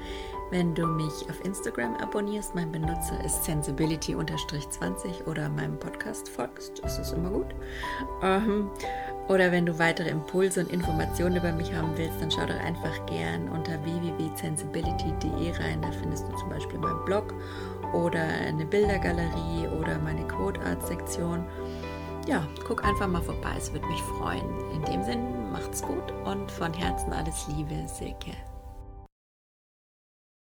wenn 0.50 0.72
du 0.72 0.86
mich 0.86 1.28
auf 1.28 1.44
Instagram 1.44 1.96
abonnierst. 1.96 2.54
Mein 2.54 2.70
Benutzer 2.70 3.22
ist 3.24 3.42
sensibility-20 3.42 5.26
oder 5.26 5.48
meinem 5.48 5.76
Podcast 5.76 6.28
folgst. 6.28 6.80
Das 6.84 7.00
ist 7.00 7.10
immer 7.12 7.30
gut. 7.30 7.56
Ähm, 8.22 8.70
oder 9.28 9.50
wenn 9.52 9.66
du 9.66 9.78
weitere 9.78 10.10
Impulse 10.10 10.60
und 10.60 10.70
Informationen 10.70 11.36
über 11.36 11.52
mich 11.52 11.72
haben 11.72 11.96
willst, 11.96 12.20
dann 12.20 12.30
schau 12.30 12.46
doch 12.46 12.60
einfach 12.60 13.06
gern 13.06 13.48
unter 13.48 13.82
www.sensibility.de 13.84 15.50
rein. 15.52 15.80
Da 15.82 15.90
findest 15.92 16.28
du 16.28 16.36
zum 16.36 16.50
Beispiel 16.50 16.78
meinen 16.78 17.04
Blog 17.04 17.34
oder 17.92 18.22
eine 18.22 18.66
Bildergalerie 18.66 19.68
oder 19.80 19.98
meine 19.98 20.26
Code-Art-Sektion. 20.28 21.44
Ja, 22.26 22.46
guck 22.66 22.84
einfach 22.84 23.06
mal 23.06 23.22
vorbei, 23.22 23.54
es 23.56 23.72
würde 23.72 23.86
mich 23.86 24.00
freuen. 24.02 24.44
In 24.74 24.82
dem 24.84 25.02
Sinn, 25.04 25.52
macht's 25.52 25.82
gut 25.82 26.12
und 26.24 26.50
von 26.50 26.72
Herzen 26.72 27.12
alles 27.12 27.46
Liebe, 27.48 27.86
Silke. 27.86 28.32